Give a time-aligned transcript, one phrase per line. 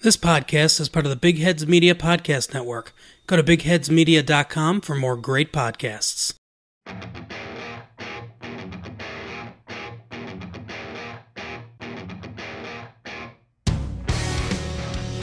[0.00, 2.92] This podcast is part of the Big Heads Media Podcast Network.
[3.26, 6.34] Go to bigheadsmedia.com for more great podcasts.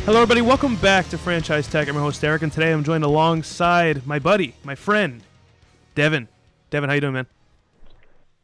[0.03, 0.41] Hello, everybody.
[0.41, 1.87] Welcome back to Franchise Tag.
[1.87, 5.23] I'm your host Eric, and today I'm joined alongside my buddy, my friend,
[5.95, 6.27] Devin.
[6.69, 7.27] Devin, how you doing, man?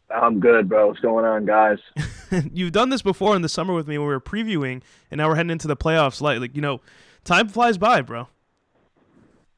[0.10, 0.88] I'm good, bro.
[0.88, 1.80] What's going on, guys?
[2.54, 5.28] You've done this before in the summer with me when we were previewing, and now
[5.28, 6.22] we're heading into the playoffs.
[6.22, 6.82] Like, like you know,
[7.24, 8.28] time flies by, bro.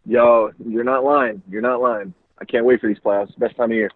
[0.05, 1.41] Yo, you're not lying.
[1.49, 2.13] You're not lying.
[2.39, 3.37] I can't wait for these playoffs.
[3.37, 3.89] Best time of year.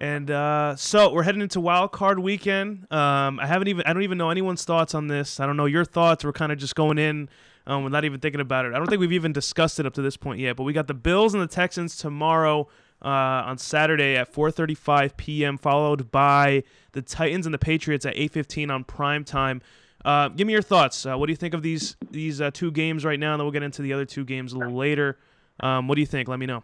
[0.00, 2.86] And uh, so we're heading into Wild Card Weekend.
[2.92, 5.40] Um, I haven't even I don't even know anyone's thoughts on this.
[5.40, 6.24] I don't know your thoughts.
[6.24, 7.28] We're kind of just going in
[7.66, 8.74] um, not even thinking about it.
[8.74, 10.56] I don't think we've even discussed it up to this point yet.
[10.56, 12.68] But we got the Bills and the Texans tomorrow
[13.04, 13.08] uh,
[13.46, 16.62] on Saturday at 4:35 p.m., followed by
[16.92, 19.60] the Titans and the Patriots at 8:15 on prime time.
[20.04, 21.06] Uh, give me your thoughts.
[21.06, 23.32] Uh, what do you think of these these uh, two games right now?
[23.32, 25.18] And then we'll get into the other two games a little later.
[25.60, 26.28] Um, what do you think?
[26.28, 26.62] Let me know.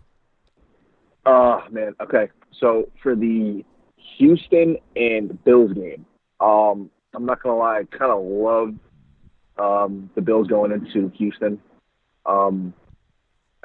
[1.26, 1.94] Oh man.
[2.00, 2.28] Okay.
[2.60, 3.64] So for the
[4.18, 6.04] Houston and Bills game,
[6.40, 7.78] um, I'm not gonna lie.
[7.78, 8.74] I kind of love
[9.58, 11.60] um, the Bills going into Houston.
[12.26, 12.74] Um,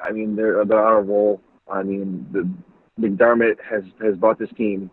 [0.00, 1.40] I mean, they're they're on a roll.
[1.70, 2.48] I mean, the
[3.00, 4.90] McDermott has has brought this team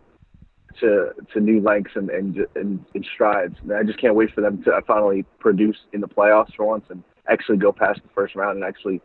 [0.80, 3.54] to to new lengths and and, and, and strides.
[3.62, 6.84] And I just can't wait for them to finally produce in the playoffs for once
[6.88, 9.00] and actually go past the first round and actually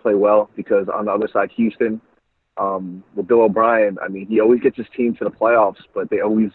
[0.00, 0.50] play well.
[0.56, 2.00] Because on the other side, Houston,
[2.56, 6.10] um, with Bill O'Brien, I mean, he always gets his team to the playoffs, but
[6.10, 6.50] they always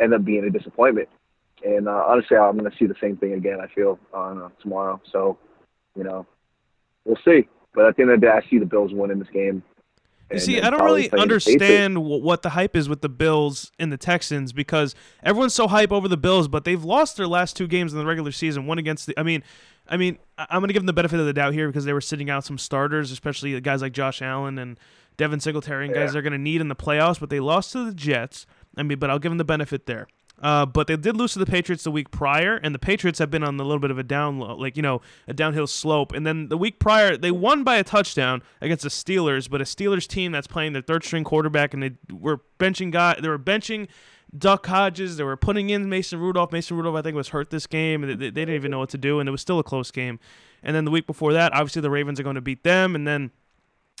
[0.00, 1.08] end up being a disappointment.
[1.64, 3.58] And uh, honestly, I'm going to see the same thing again.
[3.60, 5.00] I feel on uh, tomorrow.
[5.10, 5.38] So,
[5.96, 6.26] you know,
[7.04, 7.48] we'll see.
[7.74, 9.62] But at the end of the day, I see the Bills winning this game.
[10.32, 13.96] You see, I don't really understand what the hype is with the Bills and the
[13.96, 17.92] Texans because everyone's so hype over the Bills, but they've lost their last two games
[17.92, 18.66] in the regular season.
[18.66, 19.44] One against the, I mean,
[19.88, 21.92] I mean, I'm going to give them the benefit of the doubt here because they
[21.92, 24.80] were sitting out some starters, especially guys like Josh Allen and
[25.16, 26.12] Devin Singletary and guys yeah.
[26.12, 27.20] they're going to need in the playoffs.
[27.20, 28.46] But they lost to the Jets.
[28.76, 30.08] I mean, but I'll give them the benefit there.
[30.42, 33.30] Uh, but they did lose to the Patriots the week prior, and the Patriots have
[33.30, 36.12] been on a little bit of a down, like you know, a downhill slope.
[36.12, 39.64] And then the week prior, they won by a touchdown against the Steelers, but a
[39.64, 43.38] Steelers team that's playing their third string quarterback, and they were benching guy, they were
[43.38, 43.88] benching
[44.36, 46.52] Duck Hodges, they were putting in Mason Rudolph.
[46.52, 48.90] Mason Rudolph, I think, was hurt this game, and they, they didn't even know what
[48.90, 50.20] to do, and it was still a close game.
[50.62, 53.06] And then the week before that, obviously the Ravens are going to beat them, and
[53.06, 53.30] then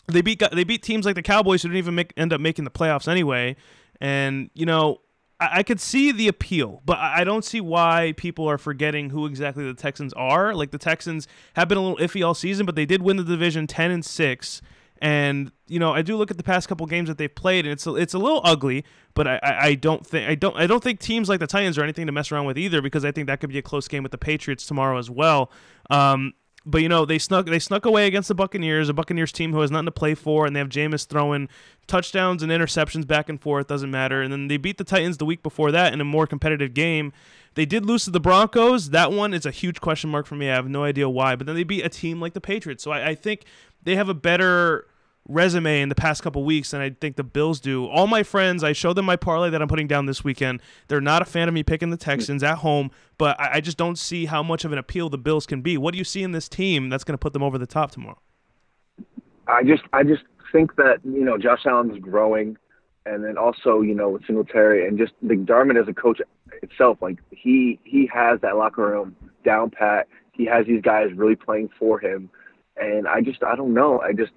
[0.08, 2.64] they beat they beat teams like the Cowboys who didn't even make, end up making
[2.64, 3.56] the playoffs anyway.
[4.00, 5.00] And you know,
[5.38, 9.64] I, could see the appeal, but I don't see why people are forgetting who exactly
[9.64, 10.54] the Texans are.
[10.54, 13.24] Like the Texans have been a little iffy all season, but they did win the
[13.24, 14.62] division ten and six.
[15.02, 17.72] And you know, I do look at the past couple games that they've played, and
[17.72, 18.84] it's a, it's a little ugly.
[19.12, 21.82] But I, I, don't think I don't I don't think teams like the Titans are
[21.82, 24.02] anything to mess around with either, because I think that could be a close game
[24.02, 25.50] with the Patriots tomorrow as well.
[25.90, 26.32] Um,
[26.66, 29.60] but you know they snuck they snuck away against the Buccaneers, a Buccaneers team who
[29.60, 31.48] has nothing to play for, and they have Jameis throwing
[31.86, 33.68] touchdowns and interceptions back and forth.
[33.68, 34.20] Doesn't matter.
[34.20, 37.12] And then they beat the Titans the week before that in a more competitive game.
[37.54, 38.90] They did lose to the Broncos.
[38.90, 40.50] That one is a huge question mark for me.
[40.50, 41.36] I have no idea why.
[41.36, 42.82] But then they beat a team like the Patriots.
[42.82, 43.44] So I, I think
[43.82, 44.86] they have a better
[45.28, 47.86] resume in the past couple weeks than I think the Bills do.
[47.86, 50.60] All my friends, I showed them my parlay that I'm putting down this weekend.
[50.88, 53.76] They're not a fan of me picking the Texans at home, but I, I just
[53.76, 55.76] don't see how much of an appeal the Bills can be.
[55.76, 57.90] What do you see in this team that's going to put them over the top
[57.90, 58.18] tomorrow?
[59.48, 60.22] I just, I just
[60.52, 62.56] think that you know Josh Allen's growing,
[63.04, 66.20] and then also you know with Singletary and just McDermott as a coach
[66.62, 70.08] itself, like he he has that locker room down pat.
[70.32, 72.28] He has these guys really playing for him,
[72.76, 74.00] and I just, I don't know.
[74.00, 74.32] I just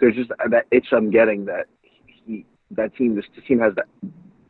[0.00, 1.66] there's just uh, that itch I'm getting that
[2.04, 3.86] he that team this team has that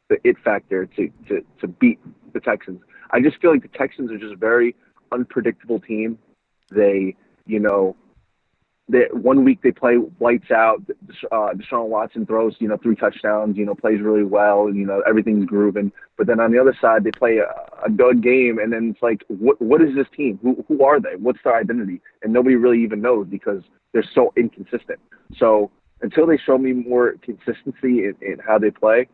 [0.08, 1.98] the it factor to to to beat
[2.32, 2.80] the Texans.
[3.10, 4.74] I just feel like the Texans are just a very
[5.12, 6.18] unpredictable team.
[6.70, 7.14] They,
[7.46, 7.96] you know,
[8.88, 10.82] they, one week they play lights out.
[11.32, 13.56] Uh, Deshaun Watson throws, you know, three touchdowns.
[13.56, 15.90] You know, plays really well, and you know everything's grooving.
[16.16, 19.02] But then on the other side, they play a, a good game, and then it's
[19.02, 20.38] like, what what is this team?
[20.42, 21.16] Who who are they?
[21.18, 22.00] What's their identity?
[22.22, 23.62] And nobody really even knows because
[23.92, 25.00] they're so inconsistent.
[25.36, 25.70] So
[26.02, 29.08] until they show me more consistency in, in how they play,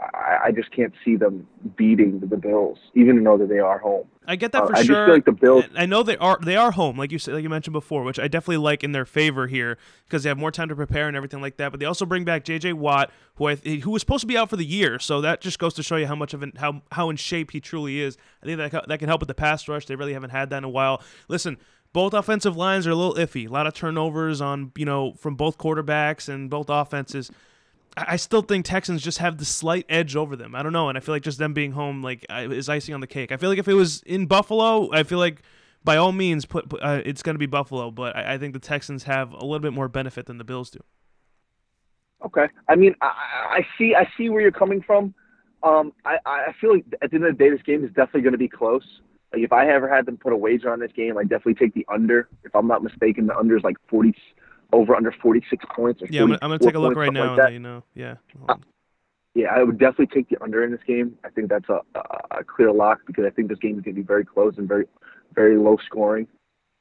[0.00, 1.46] I, I, just can't see them
[1.76, 4.06] beating the, Bills, even though that they are home.
[4.26, 4.96] I get that uh, for uh, sure.
[4.96, 5.64] I just feel like the Bills.
[5.74, 8.18] I know they are they are home, like you said, like you mentioned before, which
[8.18, 11.16] I definitely like in their favor here because they have more time to prepare and
[11.16, 11.70] everything like that.
[11.70, 12.74] But they also bring back J.J.
[12.74, 15.58] Watt, who I, who was supposed to be out for the year, so that just
[15.58, 18.18] goes to show you how much of an, how how in shape he truly is.
[18.42, 19.86] I think that that can help with the pass rush.
[19.86, 21.02] They really haven't had that in a while.
[21.28, 21.56] Listen,
[21.92, 23.48] both offensive lines are a little iffy.
[23.48, 27.30] A lot of turnovers on, you know, from both quarterbacks and both offenses.
[27.96, 30.54] I still think Texans just have the slight edge over them.
[30.54, 33.00] I don't know, and I feel like just them being home like is icing on
[33.00, 33.32] the cake.
[33.32, 35.42] I feel like if it was in Buffalo, I feel like
[35.82, 38.52] by all means, put, put uh, it's going to be Buffalo, but I, I, think
[38.54, 40.80] the Texans have a little bit more benefit than the Bills do.
[42.24, 43.06] Okay, I mean, I,
[43.50, 45.14] I see, I see where you're coming from.
[45.62, 48.22] Um, I, I feel like at the end of the day, this game is definitely
[48.22, 48.84] going to be close.
[49.32, 51.74] Like if I ever had them put a wager on this game, I definitely take
[51.74, 52.28] the under.
[52.44, 54.14] If I'm not mistaken, the under is like 40,
[54.72, 56.02] over under 46 points.
[56.10, 57.36] yeah, I'm gonna, take a look right now.
[57.36, 58.16] Like you know, yeah.
[58.48, 58.56] Uh,
[59.34, 61.18] yeah, I would definitely take the under in this game.
[61.22, 63.94] I think that's a, a, a clear lock because I think this game is going
[63.94, 64.86] to be very close and very,
[65.34, 66.26] very low scoring.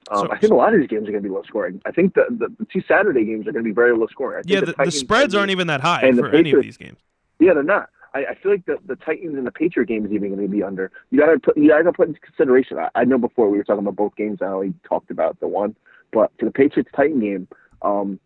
[0.10, 1.82] Um, so, I think a lot of these games are going to be low scoring.
[1.86, 4.44] I think the, the, the two Saturday games are going to be very low scoring.
[4.46, 7.00] yeah, the, the, the spreads aren't even that high for Patriots, any of these games.
[7.40, 7.90] Yeah, they're not.
[8.14, 10.48] I, I feel like the, the Titans and the Patriot game is even going to
[10.48, 10.92] be under.
[11.12, 12.78] You got to put you got to put into consideration.
[12.78, 14.40] I, I know before we were talking about both games.
[14.42, 15.76] I only talked about the one,
[16.14, 17.48] but for the Patriots Titan game,
[17.86, 18.20] um,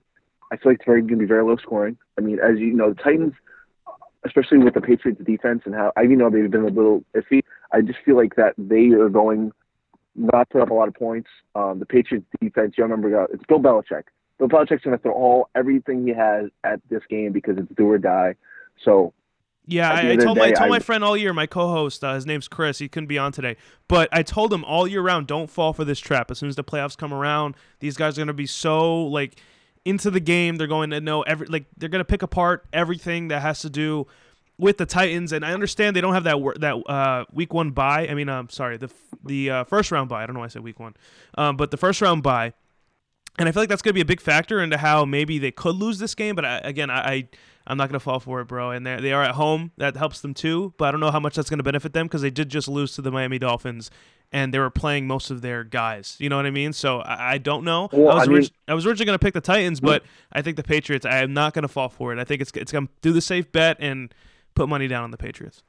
[0.51, 1.97] I feel like it's going to be very low scoring.
[2.17, 3.33] I mean, as you know, the Titans,
[4.25, 7.41] especially with the Patriots defense and how I even know they've been a little iffy.
[7.71, 9.51] I just feel like that they are going
[10.15, 11.29] not put up a lot of points.
[11.55, 14.03] Um, the Patriots defense, you remember, uh, it's Bill Belichick.
[14.37, 17.89] Bill Belichick's going to throw all everything he has at this game because it's do
[17.89, 18.35] or die.
[18.83, 19.13] So
[19.69, 22.25] yeah, I, I, told my I told my friend all year, my co-host, uh, his
[22.25, 22.79] name's Chris.
[22.79, 23.57] He couldn't be on today,
[23.87, 26.31] but I told him all year round, don't fall for this trap.
[26.31, 29.39] As soon as the playoffs come around, these guys are gonna be so like
[29.85, 30.57] into the game.
[30.57, 34.07] They're going to know every like they're gonna pick apart everything that has to do
[34.57, 35.31] with the Titans.
[35.31, 38.07] And I understand they don't have that that uh, week one bye.
[38.07, 38.91] I mean, I'm um, sorry, the
[39.25, 40.23] the uh, first round bye.
[40.23, 40.95] I don't know why I said week one,
[41.37, 42.53] um, but the first round bye.
[43.37, 45.51] And I feel like that's going to be a big factor into how maybe they
[45.51, 46.35] could lose this game.
[46.35, 47.29] But I, again, I,
[47.69, 48.71] I'm not gonna fall for it, bro.
[48.71, 49.71] And they they are at home.
[49.77, 50.73] That helps them too.
[50.77, 52.93] But I don't know how much that's gonna benefit them because they did just lose
[52.95, 53.91] to the Miami Dolphins,
[54.31, 56.17] and they were playing most of their guys.
[56.19, 56.73] You know what I mean?
[56.73, 57.87] So I, I don't know.
[57.93, 60.57] Well, I was I, mean, I was originally gonna pick the Titans, but I think
[60.57, 61.05] the Patriots.
[61.05, 62.17] I am not gonna fall for it.
[62.17, 64.13] I think it's it's gonna do the safe bet and
[64.55, 65.61] put money down on the Patriots.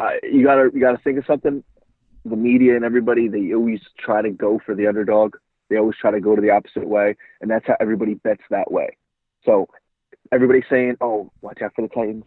[0.00, 1.62] Uh, you gotta you gotta think of something.
[2.24, 5.36] The media and everybody they always try to go for the underdog.
[5.68, 8.72] They always try to go to the opposite way, and that's how everybody bets that
[8.72, 8.96] way.
[9.44, 9.68] So
[10.32, 12.24] everybody's saying, "Oh, watch out for the Titans;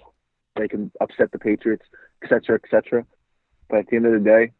[0.56, 1.86] they can upset the Patriots,
[2.24, 3.06] etc., etc."
[3.69, 4.51] But at the end of the day,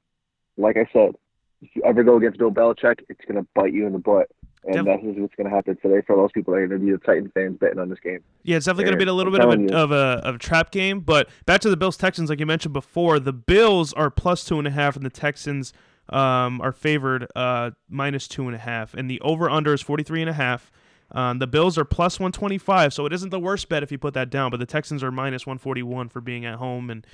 [0.57, 1.15] like I said,
[1.61, 4.29] if you ever go against Bill Belichick, it's going to bite you in the butt.
[4.63, 4.85] And yep.
[4.85, 6.91] that is what's going to happen today for those people that are going to be
[6.91, 8.19] the Titan fans betting on this game.
[8.43, 10.38] Yeah, it's definitely going to be a little bit of a, of a, of a
[10.38, 10.99] trap game.
[10.99, 14.59] But back to the Bills Texans, like you mentioned before, the Bills are plus two
[14.59, 15.73] and a half, and the Texans
[16.09, 20.03] um, are favored uh, minus two and a half, and the over under is forty
[20.03, 20.71] three and a half.
[21.13, 24.13] Um, the Bills are plus 125, so it isn't the worst bet if you put
[24.13, 24.52] that down.
[24.52, 27.06] But the Texans are minus 141 for being at home, and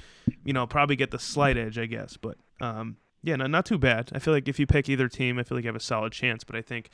[0.43, 2.17] you know probably get the slight edge, I guess.
[2.17, 4.11] But um, yeah, no, not too bad.
[4.13, 6.13] I feel like if you pick either team, I feel like you have a solid
[6.13, 6.43] chance.
[6.43, 6.89] But I think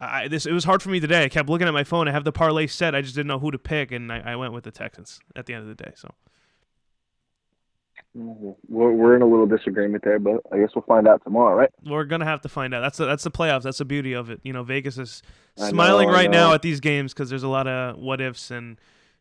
[0.00, 1.24] I, this it was hard for me today.
[1.24, 2.08] I kept looking at my phone.
[2.08, 2.94] I have the parlay set.
[2.94, 5.46] I just didn't know who to pick, and I, I went with the Texans at
[5.46, 5.92] the end of the day.
[5.94, 6.12] So
[8.14, 11.70] we're, we're in a little disagreement there, but I guess we'll find out tomorrow, right?
[11.84, 12.80] We're gonna have to find out.
[12.80, 13.62] That's the, that's the playoffs.
[13.62, 14.40] That's the beauty of it.
[14.42, 15.22] You know, Vegas is
[15.56, 18.78] smiling know, right now at these games because there's a lot of what ifs and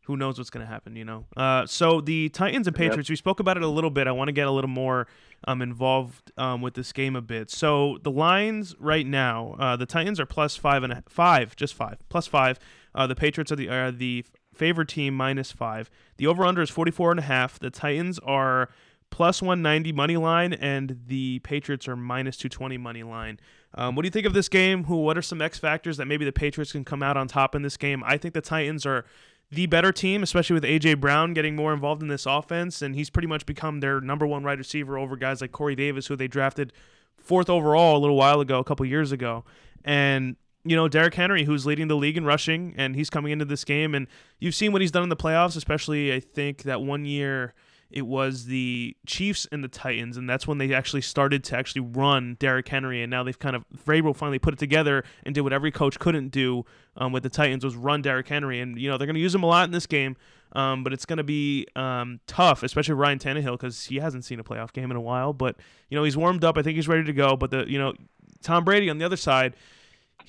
[0.09, 1.25] who knows what's going to happen, you know.
[1.37, 3.11] Uh, so the Titans and Patriots, yep.
[3.11, 4.07] we spoke about it a little bit.
[4.07, 5.05] I want to get a little more
[5.47, 7.51] um, involved um, with this game a bit.
[7.51, 11.75] So the lines right now, uh, the Titans are plus five and a, five, just
[11.75, 12.57] five, plus five.
[12.95, 14.25] Uh, the Patriots are the are the
[14.59, 15.89] favorite team minus five.
[16.17, 17.57] The over under is 44 and a half.
[17.57, 18.69] The Titans are
[19.09, 23.39] plus 190 money line, and the Patriots are minus 220 money line.
[23.73, 24.83] Um, what do you think of this game?
[24.83, 24.97] Who?
[24.97, 27.61] What are some X factors that maybe the Patriots can come out on top in
[27.61, 28.03] this game?
[28.05, 29.05] I think the Titans are
[29.49, 33.09] the better team, especially with AJ Brown getting more involved in this offense, and he's
[33.09, 36.27] pretty much become their number one wide receiver over guys like Corey Davis, who they
[36.27, 36.73] drafted
[37.17, 39.45] fourth overall a little while ago, a couple years ago,
[39.85, 43.45] and you know, Derrick Henry, who's leading the league in rushing, and he's coming into
[43.45, 43.95] this game.
[43.95, 44.07] And
[44.39, 47.53] you've seen what he's done in the playoffs, especially, I think, that one year
[47.91, 51.81] it was the Chiefs and the Titans, and that's when they actually started to actually
[51.81, 53.01] run Derrick Henry.
[53.01, 55.97] And now they've kind of, Vrabel finally put it together and did what every coach
[55.97, 56.65] couldn't do
[56.97, 58.59] um, with the Titans was run Derrick Henry.
[58.59, 60.17] And, you know, they're going to use him a lot in this game.
[60.53, 64.39] Um, but it's going to be um, tough, especially Ryan Tannehill, because he hasn't seen
[64.39, 65.31] a playoff game in a while.
[65.31, 65.57] But
[65.89, 66.57] you know he's warmed up.
[66.57, 67.35] I think he's ready to go.
[67.35, 67.93] But the you know
[68.41, 69.55] Tom Brady on the other side,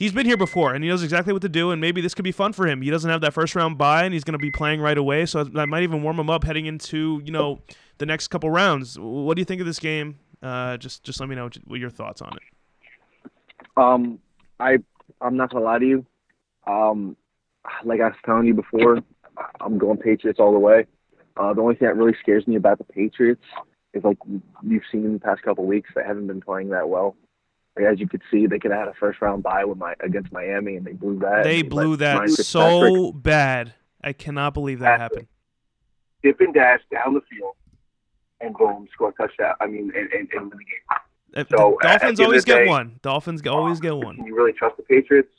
[0.01, 2.25] he's been here before and he knows exactly what to do and maybe this could
[2.25, 2.83] be fun for him.
[2.83, 5.27] He doesn't have that first round bye and he's going to be playing right away
[5.27, 7.61] so that might even warm him up heading into you know
[7.99, 8.99] the next couple rounds.
[8.99, 10.19] What do you think of this game?
[10.43, 13.31] Uh, just just let me know what your thoughts on it.
[13.77, 14.19] Um
[14.59, 14.79] i
[15.21, 16.07] i'm not gonna lie to you.
[16.67, 17.17] Um
[17.85, 18.99] like i was telling you before
[19.61, 20.87] i'm going patriots all the way.
[21.37, 23.45] Uh, the only thing that really scares me about the patriots
[23.95, 24.19] is like
[24.63, 27.17] you've seen in the past couple weeks they haven't been playing that well
[27.77, 30.33] as you could see, they could have had a first round bye with my against
[30.33, 31.45] Miami, and they blew that.
[31.45, 33.75] They blew that so bad.
[34.03, 35.29] I cannot believe that happened.
[36.23, 37.55] Dip and dash down the field,
[38.41, 39.55] and boom, score a touchdown.
[39.61, 41.01] I mean, and, and, and win the game.
[41.37, 42.99] Uh, so Dolphins always get day, one.
[43.03, 44.17] Dolphins uh, always get one.
[44.17, 45.31] Can you really trust the Patriots?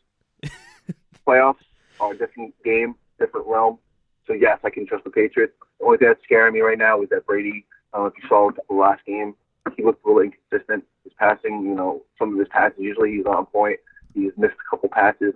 [1.28, 1.56] Playoffs
[2.00, 3.78] are a different game, different realm.
[4.26, 5.54] So yes, I can trust the Patriots.
[5.80, 7.66] The only thing that's scaring me right now is that Brady.
[7.94, 9.36] I don't know if you saw the last game.
[9.76, 10.84] He looked a little inconsistent.
[11.04, 13.80] His passing, you know, some of his passes usually he's on point.
[14.14, 15.34] He's missed a couple passes.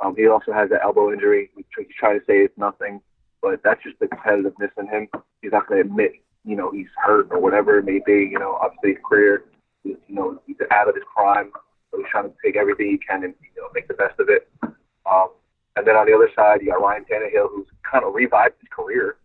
[0.00, 1.50] Um, he also has that elbow injury.
[1.56, 3.00] He's trying to say it's nothing,
[3.40, 5.08] but that's just the competitiveness in him.
[5.40, 6.12] He's not going to admit,
[6.44, 8.28] you know, he's hurt or whatever it may be.
[8.30, 9.44] You know, obviously his career,
[9.84, 11.50] you know, he's out of his prime,
[11.90, 14.28] so he's trying to take everything he can and you know make the best of
[14.28, 14.48] it.
[14.62, 15.28] Um,
[15.76, 18.68] and then on the other side, you got Ryan Tannehill, who's kind of revived his
[18.70, 19.16] career.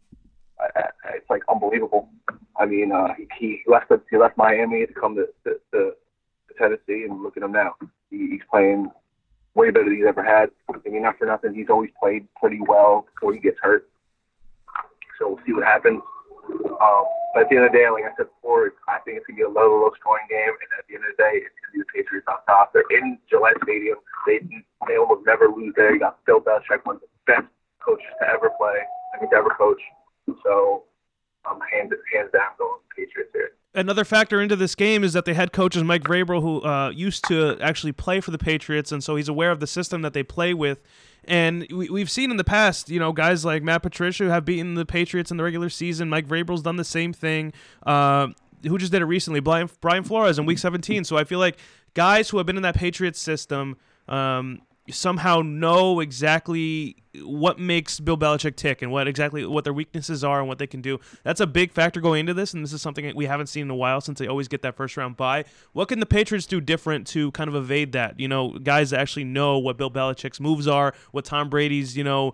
[1.13, 2.09] it's like unbelievable.
[2.59, 5.91] I mean, uh, he, left the, he left Miami to come to, to, to
[6.57, 7.75] Tennessee, and look at him now.
[8.09, 8.89] He, he's playing
[9.53, 10.49] way better than he's ever had.
[10.69, 13.89] I mean, not for nothing, he's always played pretty well before he gets hurt.
[15.19, 16.01] So we'll see what happens.
[16.49, 19.27] Um, but at the end of the day, like I said before, I think it's
[19.27, 21.53] gonna be a low, low scoring game, and at the end of the day, it's
[21.61, 22.73] gonna be the Patriots on top.
[22.73, 24.01] They're in Gillette Stadium.
[24.25, 24.39] They
[24.87, 25.93] they almost never lose there.
[25.93, 27.45] You got Bill Belichick, one of the best
[27.77, 28.81] coaches to ever play,
[29.13, 29.81] I mean, to ever coach.
[30.43, 30.86] So,
[31.49, 35.33] um, hands hands down, going Patriots here another factor into this game is that the
[35.33, 39.03] head coach is Mike Vrabel, who uh, used to actually play for the Patriots, and
[39.03, 40.81] so he's aware of the system that they play with.
[41.25, 44.75] And we, have seen in the past, you know, guys like Matt Patricia have beaten
[44.75, 46.09] the Patriots in the regular season.
[46.09, 47.53] Mike Vrabel's done the same thing.
[47.85, 48.29] Uh,
[48.63, 49.41] who just did it recently?
[49.41, 51.03] Brian, Brian Flores in Week 17.
[51.03, 51.57] So I feel like
[51.93, 53.75] guys who have been in that Patriots system
[54.07, 60.23] um, somehow know exactly what makes Bill Belichick tick and what exactly what their weaknesses
[60.23, 60.99] are and what they can do.
[61.23, 63.63] That's a big factor going into this, and this is something that we haven't seen
[63.63, 65.45] in a while since they always get that first round bye.
[65.73, 68.19] What can the Patriots do different to kind of evade that?
[68.19, 72.33] You know, guys actually know what Bill Belichick's moves are, what Tom Brady's, you know,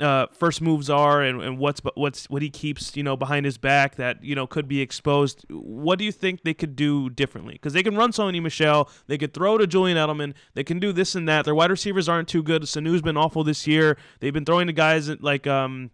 [0.00, 3.58] uh, first moves are and, and what's what's what he keeps you know behind his
[3.58, 5.44] back that you know could be exposed.
[5.50, 7.54] What do you think they could do differently?
[7.54, 10.92] Because they can run Sony Michel, they could throw to Julian Edelman, they can do
[10.92, 11.44] this and that.
[11.44, 12.62] Their wide receivers aren't too good.
[12.62, 13.96] Sanu's been awful this year.
[14.20, 15.90] They've been throwing to guys like um,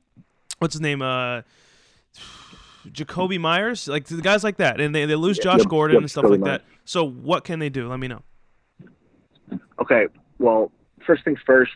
[0.58, 1.42] what's his name uh.
[2.86, 6.02] Jakobi Meyers, like the guys like that, and they, they lose Josh yep, Gordon yep,
[6.02, 6.62] and stuff like that.
[6.84, 7.88] So what can they do?
[7.88, 8.20] Let me know.
[9.80, 10.06] Okay,
[10.38, 10.70] well,
[11.06, 11.72] first things first.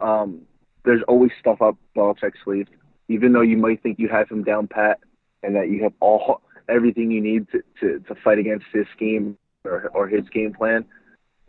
[0.00, 0.42] Um,
[0.84, 2.68] there's always stuff up Belichick's sleeve,
[3.08, 5.00] even though you might think you have him down pat
[5.42, 9.36] and that you have all everything you need to, to, to fight against his scheme
[9.64, 10.84] or, or his game plan.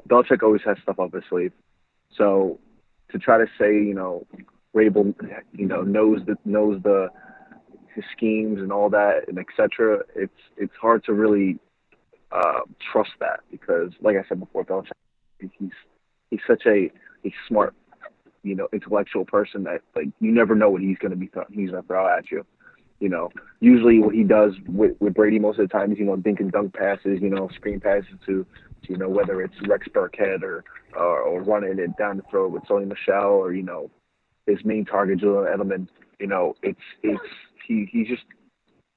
[0.08, 1.52] Belichick always has stuff up his sleeve.
[2.18, 2.60] So
[3.12, 4.26] to try to say, you know,
[4.76, 5.14] Vrabel,
[5.54, 7.10] you know, knows the knows the
[7.94, 10.00] his schemes and all that and etc.
[10.16, 11.60] It's it's hard to really
[12.32, 12.62] uh,
[12.92, 14.92] trust that because, like I said before, Belichick,
[15.40, 15.72] he's
[16.30, 16.92] he's such a
[17.26, 17.76] a smart
[18.44, 21.48] you know, intellectual person that like you never know what he's going to be th-
[21.52, 22.46] he's going to throw at you.
[23.00, 23.30] You know,
[23.60, 26.40] usually what he does with, with Brady most of the time is you know dink
[26.40, 28.46] and dunk passes, you know, screen passes to,
[28.88, 30.64] you know whether it's Rex Burkhead or
[30.96, 33.90] or, or running it down the throat with Sony Michel or you know
[34.48, 35.88] his main target Julian Edelman.
[36.20, 37.22] You know, it's it's
[37.68, 38.24] he he's just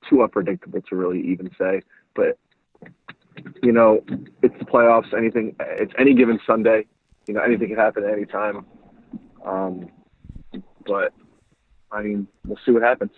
[0.09, 1.83] too unpredictable to really even say.
[2.15, 2.39] But
[3.63, 4.05] you know,
[4.43, 5.17] it's the playoffs.
[5.17, 6.87] Anything, it's any given Sunday.
[7.27, 8.67] You know, anything can happen at any time.
[9.45, 9.89] Um,
[10.87, 11.13] but
[11.91, 13.13] I mean, we'll see what happens.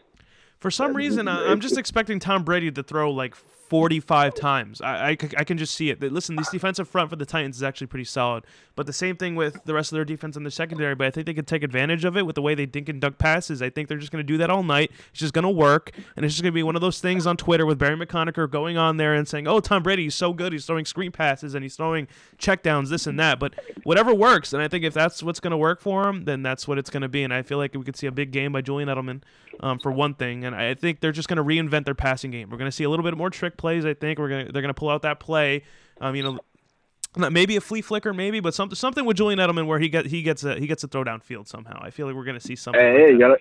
[0.58, 3.34] For some reason, I'm just expecting Tom Brady to throw like
[3.68, 4.80] 45 times.
[4.80, 6.00] I, I, I, can just see it.
[6.00, 8.44] Listen, this defensive front for the Titans is actually pretty solid.
[8.76, 10.94] But the same thing with the rest of their defense and their secondary.
[10.94, 13.00] But I think they could take advantage of it with the way they dink and
[13.00, 13.62] dunk passes.
[13.62, 14.92] I think they're just going to do that all night.
[15.10, 15.90] It's just going to work.
[16.14, 18.48] And it's just going to be one of those things on Twitter with Barry McConacher
[18.48, 20.52] going on there and saying, oh, Tom Brady, he's so good.
[20.52, 22.06] He's throwing screen passes and he's throwing
[22.38, 23.40] checkdowns, this and that.
[23.40, 24.52] But whatever works.
[24.52, 26.90] And I think if that's what's going to work for him, then that's what it's
[26.90, 27.24] going to be.
[27.24, 29.22] And I feel like we could see a big game by Julian Edelman
[29.60, 30.44] um, for one thing.
[30.44, 32.50] And I think they're just going to reinvent their passing game.
[32.50, 33.84] We're going to see a little bit more trick plays.
[33.84, 35.64] I think we're gonna they're gonna pull out that play.
[36.00, 39.78] Um, you know, maybe a flea flicker, maybe, but something something with Julian Edelman where
[39.78, 41.80] he get he gets a he gets a throw downfield somehow.
[41.82, 42.80] I feel like we're gonna see something.
[42.80, 43.36] Hey, like you gotta.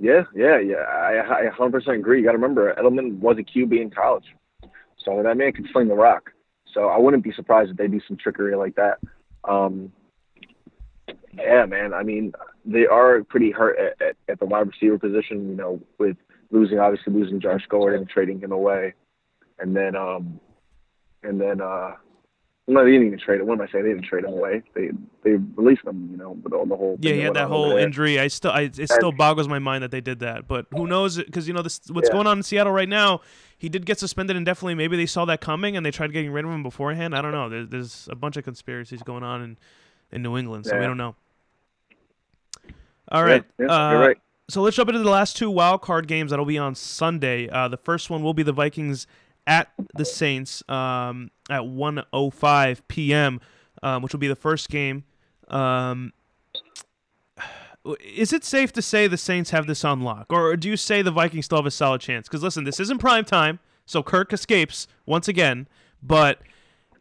[0.00, 0.76] Yeah, yeah, yeah.
[0.76, 2.20] I, I 100% agree.
[2.20, 4.24] You got to remember, Edelman was a QB in college,
[4.96, 6.32] so that man can sling the rock.
[6.72, 8.98] So I wouldn't be surprised if they do some trickery like that.
[9.44, 9.92] Um,
[11.34, 11.92] yeah, man.
[11.92, 12.32] I mean,
[12.64, 15.48] they are pretty hurt at, at, at the wide receiver position.
[15.50, 16.16] You know, with
[16.50, 18.94] losing obviously losing Josh Gordon and trading him away,
[19.58, 20.40] and then um,
[21.22, 21.92] and then uh,
[22.68, 23.46] no, they didn't even trade it.
[23.46, 23.84] What am I saying?
[23.84, 24.62] They didn't trade him away.
[24.74, 24.90] They
[25.24, 26.08] they released him.
[26.10, 28.20] You know, with all the whole yeah, he had that whole injury.
[28.20, 30.46] I still, I, it and, still boggles my mind that they did that.
[30.46, 31.16] But who knows?
[31.16, 32.14] Because you know this, what's yeah.
[32.14, 33.20] going on in Seattle right now.
[33.58, 34.74] He did get suspended indefinitely.
[34.74, 37.14] Maybe they saw that coming and they tried getting rid of him beforehand.
[37.14, 37.48] I don't know.
[37.48, 39.58] There's, there's a bunch of conspiracies going on in
[40.12, 40.80] in New England, so yeah.
[40.80, 41.16] we don't know.
[43.10, 43.44] All right.
[43.58, 44.18] Yeah, uh, you're right.
[44.48, 47.48] So let's jump into the last two wild card games that'll be on Sunday.
[47.48, 49.06] Uh, the first one will be the Vikings
[49.46, 53.40] at the Saints um, at 1:05 p.m.,
[53.82, 55.04] um, which will be the first game.
[55.48, 56.12] Um,
[58.00, 61.02] is it safe to say the Saints have this on lock, or do you say
[61.02, 62.28] the Vikings still have a solid chance?
[62.28, 65.66] Because listen, this isn't prime time, so Kirk escapes once again.
[66.02, 66.40] But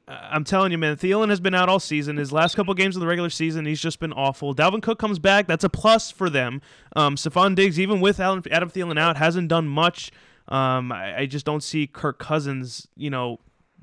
[0.07, 2.17] uh, I'm telling you, man, Thielen has been out all season.
[2.17, 4.55] His last couple games of the regular season, he's just been awful.
[4.55, 6.61] Dalvin Cook comes back, that's a plus for them.
[6.95, 10.11] Um, Stefon Diggs, even with Adam Thielen out, hasn't done much.
[10.51, 13.39] Um, I, I just don't see Kirk Cousins, you know,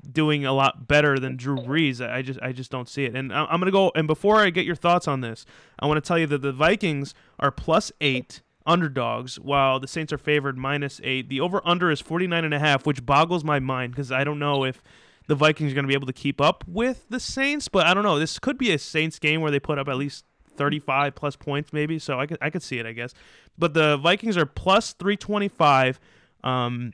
[0.09, 1.99] doing a lot better than Drew Brees.
[1.99, 3.15] I just I just don't see it.
[3.15, 3.91] And I'm gonna go.
[3.95, 5.45] And before I get your thoughts on this,
[5.79, 10.13] I want to tell you that the Vikings are plus eight underdogs, while the Saints
[10.13, 11.27] are favored minus eight.
[11.27, 14.39] The over under is 49 and a half, which boggles my mind because I don't
[14.39, 14.81] know if
[15.27, 17.67] the Vikings are going to be able to keep up with the Saints.
[17.67, 18.19] But I don't know.
[18.19, 20.23] This could be a Saints game where they put up at least
[20.55, 21.97] 35 plus points, maybe.
[21.97, 23.13] So I could I could see it, I guess.
[23.57, 25.99] But the Vikings are plus 325.
[26.43, 26.93] Um,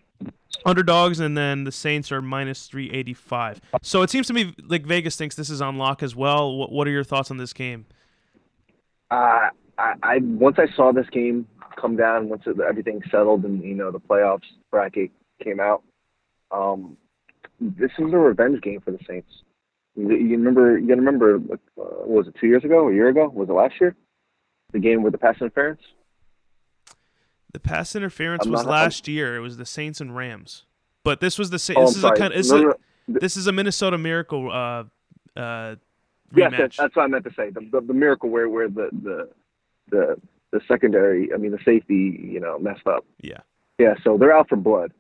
[0.66, 3.62] underdogs, and then the Saints are minus 385.
[3.82, 6.56] So it seems to me like Vegas thinks this is on lock as well.
[6.56, 7.86] What, what are your thoughts on this game?
[9.12, 11.48] Uh, I, I once I saw this game
[11.80, 15.12] come down, once it, everything settled and you know the playoffs bracket
[15.44, 15.84] came out,
[16.52, 16.98] um,
[17.60, 19.30] this is a revenge game for the Saints.
[19.96, 20.78] You, remember?
[20.78, 21.36] You gotta remember?
[21.36, 22.90] Uh, was it two years ago?
[22.90, 23.30] A year ago?
[23.34, 23.96] Was it last year?
[24.74, 25.82] The game with the pass interference.
[27.56, 29.38] The pass interference I'm was not, last I'm, year.
[29.38, 30.66] It was the Saints and Rams.
[31.06, 31.78] But this was the same.
[31.78, 32.18] Oh, this is sorry.
[32.18, 32.34] a kind.
[32.34, 32.74] Of, this, no, no,
[33.08, 33.20] no.
[33.22, 34.52] this is a Minnesota Miracle.
[34.52, 34.84] Uh,
[35.40, 35.76] uh,
[36.36, 37.52] yes, that's, that's what I meant to say.
[37.52, 39.30] The, the, the miracle where where the the
[39.90, 40.22] the
[40.52, 43.06] the secondary, I mean the safety, you know, messed up.
[43.22, 43.38] Yeah.
[43.80, 43.94] Yeah.
[44.04, 44.92] So they're out for blood.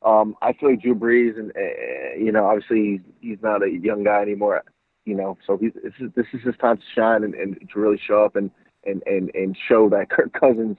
[0.00, 3.68] Um, I feel like Drew Brees, and uh, you know, obviously he's, he's not a
[3.68, 4.64] young guy anymore.
[5.04, 7.78] You know, so he's this is, this is his time to shine and, and to
[7.78, 8.50] really show up and
[8.86, 10.78] and and and show that Kirk Cousins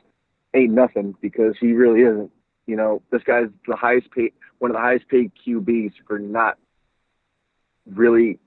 [0.54, 2.32] ain't nothing because he really isn't.
[2.66, 6.58] You know, this guy's the highest paid, one of the highest paid QBs for not
[7.86, 8.40] really.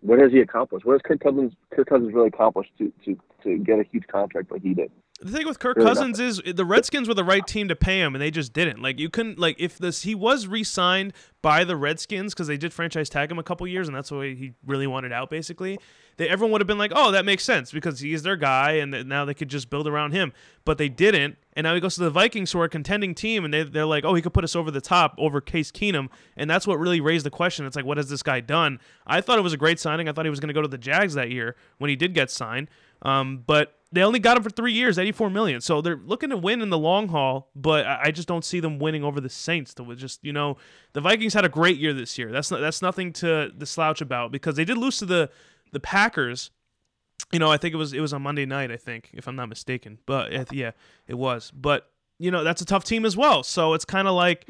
[0.00, 0.84] What has he accomplished?
[0.84, 4.50] What has Kirk Cousins Kirk Cousins really accomplished to to to get a huge contract
[4.50, 4.90] like he did?
[5.20, 6.46] The thing with Kirk really Cousins nothing.
[6.46, 8.82] is the Redskins were the right team to pay him, and they just didn't.
[8.82, 12.72] Like you couldn't like if this he was re-signed by the Redskins because they did
[12.72, 15.30] franchise tag him a couple years, and that's why he really wanted out.
[15.30, 15.78] Basically,
[16.16, 19.08] they everyone would have been like, "Oh, that makes sense because he's their guy, and
[19.08, 20.32] now they could just build around him."
[20.64, 23.44] But they didn't, and now he goes to the Vikings, who are a contending team,
[23.44, 26.08] and they they're like, "Oh, he could put us over the top over Case Keenum,"
[26.36, 27.66] and that's what really raised the question.
[27.66, 28.78] It's like, what has this guy done?
[29.06, 30.08] I thought it was a great signing.
[30.08, 32.14] I thought he was going to go to the Jags that year when he did
[32.14, 32.68] get signed,
[33.02, 35.60] um, but they only got him for three years, eighty-four million.
[35.60, 38.78] So they're looking to win in the long haul, but I just don't see them
[38.78, 39.74] winning over the Saints.
[39.74, 40.56] To just you know,
[40.94, 42.32] the Vikings had a great year this year.
[42.32, 45.30] That's not, that's nothing to the slouch about because they did lose to the
[45.74, 46.50] the Packers,
[47.32, 49.36] you know, I think it was it was on Monday night, I think, if I'm
[49.36, 49.98] not mistaken.
[50.06, 50.70] But yeah,
[51.06, 51.50] it was.
[51.54, 53.42] But you know, that's a tough team as well.
[53.42, 54.46] So it's kind of like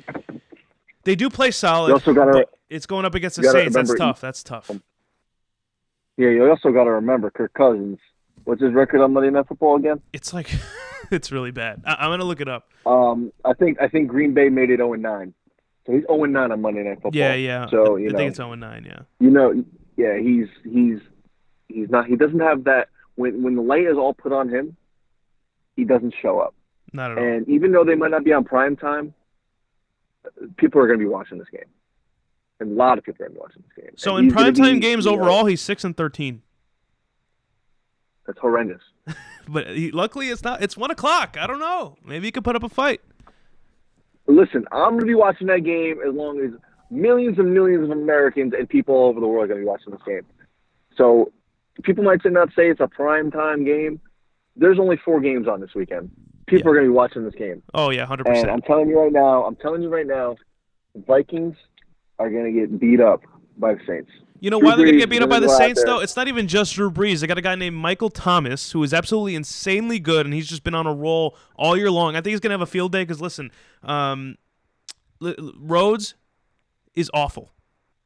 [1.05, 1.89] they do play solid.
[1.89, 3.75] You also gotta, it's going up against the Saints.
[3.75, 4.21] That's tough.
[4.21, 4.71] That's tough.
[6.17, 7.99] Yeah, you also got to remember Kirk Cousins.
[8.45, 10.01] What's his record on Monday Night Football again?
[10.13, 10.51] It's like
[11.11, 11.83] it's really bad.
[11.85, 12.71] I, am gonna look it up.
[12.87, 15.35] Um, I think I think Green Bay made it 0 9.
[15.87, 17.19] So he's 0 9 on Monday Night Football.
[17.19, 17.67] Yeah, yeah.
[17.71, 18.85] So I, you I know, think it's 0 9.
[18.85, 19.01] Yeah.
[19.19, 19.65] You know,
[19.97, 20.99] yeah, he's he's
[21.69, 22.07] he's not.
[22.07, 24.77] He doesn't have that when when the light is all put on him.
[25.77, 26.55] He doesn't show up.
[26.93, 27.25] Not at all.
[27.25, 29.13] And even though they might not be on prime time,
[30.57, 31.65] people are going to be watching this game.
[32.61, 33.95] And a lot of people are going to be watching this game.
[33.97, 36.43] So and in prime time games overall, know, he's six and thirteen.
[38.27, 38.81] That's horrendous.
[39.49, 40.63] but he, luckily, it's not.
[40.63, 41.37] It's one o'clock.
[41.39, 41.97] I don't know.
[42.05, 43.01] Maybe he could put up a fight.
[44.27, 46.53] Listen, I'm going to be watching that game as long as
[46.91, 49.69] millions and millions of Americans and people all over the world are going to be
[49.69, 50.23] watching this game.
[50.97, 51.33] So
[51.83, 54.01] people might not say it's a prime time game.
[54.57, 56.11] There's only four games on this weekend.
[56.47, 56.71] People yeah.
[56.71, 57.63] are going to be watching this game.
[57.73, 58.51] Oh yeah, hundred percent.
[58.51, 60.37] I'm telling you right now, I'm telling you right now,
[60.95, 61.57] Vikings
[62.19, 63.23] are going to get beat up
[63.59, 64.11] by the Saints.
[64.41, 66.01] You know Drew why they're going to get beat up by the Saints though?
[66.01, 67.21] It's not even just Drew Brees.
[67.21, 70.65] They got a guy named Michael Thomas who is absolutely insanely good, and he's just
[70.65, 72.15] been on a roll all year long.
[72.15, 73.51] I think he's going to have a field day because listen,
[73.83, 74.37] um,
[75.21, 76.15] Rhodes
[76.95, 77.53] is awful.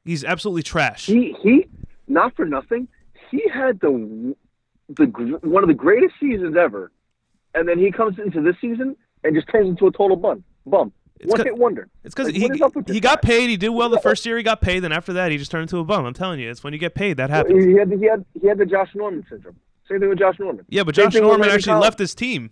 [0.04, 1.06] He's absolutely trash.
[1.06, 1.66] He he,
[2.06, 2.88] not for nothing
[3.30, 4.34] he had the
[4.90, 5.06] the
[5.42, 6.90] one of the greatest seasons ever,
[7.54, 10.44] and then he comes into this season and just turns into a total bum.
[10.66, 10.92] Bum.
[11.20, 11.88] It's one hit wonder.
[12.04, 12.36] It's because like,
[12.86, 13.50] he he got paid.
[13.50, 14.36] He did well the first year.
[14.36, 14.80] He got paid.
[14.80, 16.04] Then after that, he just turned into a bum.
[16.04, 17.64] I'm telling you, it's when you get paid that happens.
[17.64, 19.56] He had the, he had he had the Josh Norman syndrome.
[19.88, 20.64] Same thing with Josh Norman.
[20.68, 21.82] Yeah, but same Josh Norman actually Collins.
[21.82, 22.50] left his team.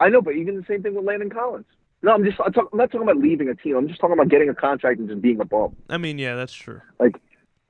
[0.00, 1.66] I know, but even the same thing with Landon Collins.
[2.02, 3.76] No, I'm just I'm, talk, I'm not talking about leaving a team.
[3.76, 5.76] I'm just talking about getting a contract and just being a bum.
[5.88, 6.80] I mean, yeah, that's true.
[6.98, 7.20] Like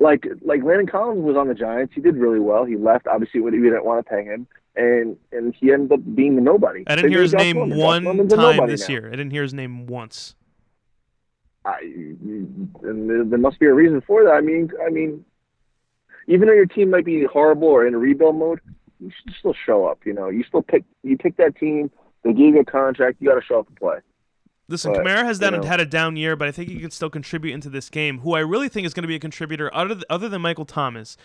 [0.00, 1.94] like like Landon Collins was on the Giants.
[1.94, 2.64] He did really well.
[2.64, 6.38] He left obviously we didn't want to pay him, and and he ended up being
[6.38, 6.84] a nobody.
[6.86, 8.92] I didn't hear his name one time this now.
[8.92, 9.06] year.
[9.08, 10.34] I didn't hear his name once.
[11.64, 14.32] I, and there, there must be a reason for that.
[14.32, 15.24] I mean, I mean,
[16.26, 18.60] even though your team might be horrible or in a rebuild mode,
[19.00, 20.00] you should still show up.
[20.04, 21.90] You know, you still pick you pick that team.
[22.22, 23.18] They gave you a contract.
[23.20, 23.98] You got to show up and play.
[24.68, 27.10] Listen, but, Kamara has done, had a down year, but I think he can still
[27.10, 28.20] contribute into this game.
[28.20, 31.18] Who I really think is going to be a contributor, other other than Michael Thomas,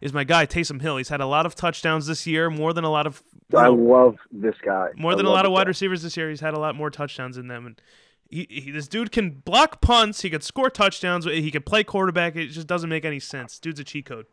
[0.00, 0.96] is my guy Taysom Hill.
[0.96, 3.22] He's had a lot of touchdowns this year, more than a lot of.
[3.54, 4.90] I love this guy.
[4.96, 5.68] More I than a lot of wide guy.
[5.68, 6.30] receivers this year.
[6.30, 7.82] He's had a lot more touchdowns in them, and
[8.30, 10.22] he, he, this dude can block punts.
[10.22, 11.26] He can score touchdowns.
[11.26, 12.34] He can play quarterback.
[12.34, 13.58] It just doesn't make any sense.
[13.58, 14.26] Dude's a cheat code.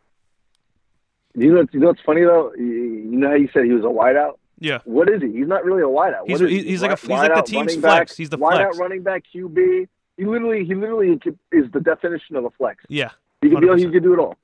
[1.36, 2.54] You know, you know what's funny though?
[2.56, 4.38] You know how you said he was a wideout?
[4.64, 4.80] Yeah.
[4.86, 5.30] What is he?
[5.34, 6.26] He's not really a wideout.
[6.26, 8.12] He's, he's, he's like a he's like the team's flex.
[8.12, 8.58] Back, he's the flex.
[8.58, 9.88] wideout running back QB.
[10.16, 11.20] He literally he literally
[11.52, 12.86] is the definition of a flex.
[12.88, 13.10] Yeah.
[13.42, 14.38] He can do he can do it all.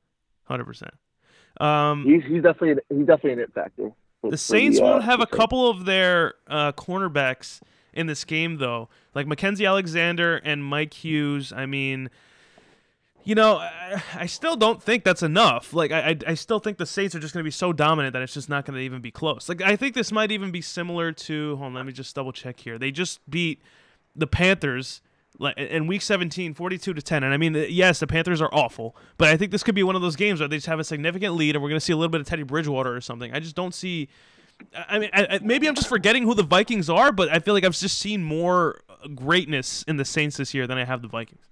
[0.43, 0.93] Hundred percent.
[1.61, 3.91] Um, he's he's definitely he's definitely an it factor.
[4.29, 7.61] The Saints the, uh, won't have a couple of their uh, cornerbacks
[7.93, 11.53] in this game though, like Mackensie Alexander and Mike Hughes.
[11.53, 12.09] I mean,
[13.23, 15.73] you know, I, I, still don't think that's enough.
[15.73, 18.21] Like, I, I still think the Saints are just going to be so dominant that
[18.21, 19.49] it's just not going to even be close.
[19.49, 21.55] Like, I think this might even be similar to.
[21.57, 22.77] Hold on, let me just double check here.
[22.77, 23.61] They just beat
[24.15, 25.01] the Panthers
[25.57, 28.95] in week 17 42 to 10 and i mean uh, yes the panthers are awful
[29.17, 30.83] but i think this could be one of those games where they just have a
[30.83, 33.33] significant lead and we're going to see a little bit of teddy bridgewater or something
[33.33, 34.09] i just don't see
[34.89, 37.63] i mean I, maybe i'm just forgetting who the vikings are but i feel like
[37.63, 38.81] i've just seen more
[39.15, 41.45] greatness in the saints this year than i have the vikings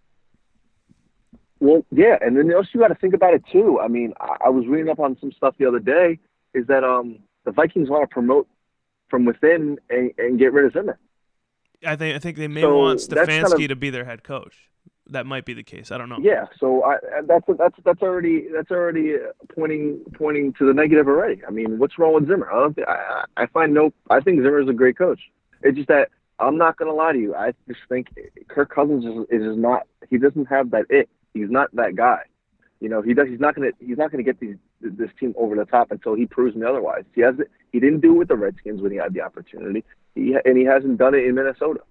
[1.59, 3.79] well, yeah, and then also you got to think about it too.
[3.79, 6.19] I mean, I, I was reading up on some stuff the other day.
[6.53, 8.47] Is that um the Vikings want to promote
[9.09, 10.99] from within and, and get rid of Zimmer?
[11.85, 14.23] I think I think they may so want Stefanski kind of, to be their head
[14.23, 14.69] coach.
[15.09, 15.91] That might be the case.
[15.91, 16.17] I don't know.
[16.21, 19.15] Yeah, so I, that's that's that's already that's already
[19.55, 21.41] pointing pointing to the negative already.
[21.47, 22.51] I mean, what's wrong with Zimmer?
[22.51, 23.93] I don't think, I I find no.
[24.09, 25.21] I think Zimmer is a great coach.
[25.63, 27.35] It's just that I'm not gonna lie to you.
[27.35, 28.07] I just think
[28.47, 29.87] Kirk Cousins is, is not.
[30.09, 31.09] He doesn't have that it.
[31.37, 32.21] He's not that guy.
[32.79, 33.27] You know, he does.
[33.27, 33.71] He's not gonna.
[33.79, 37.03] He's not gonna get these this team over the top until he proves me otherwise.
[37.15, 37.35] He has.
[37.71, 39.83] He didn't do it with the Redskins when he had the opportunity.
[40.13, 41.81] He and he hasn't done it in Minnesota.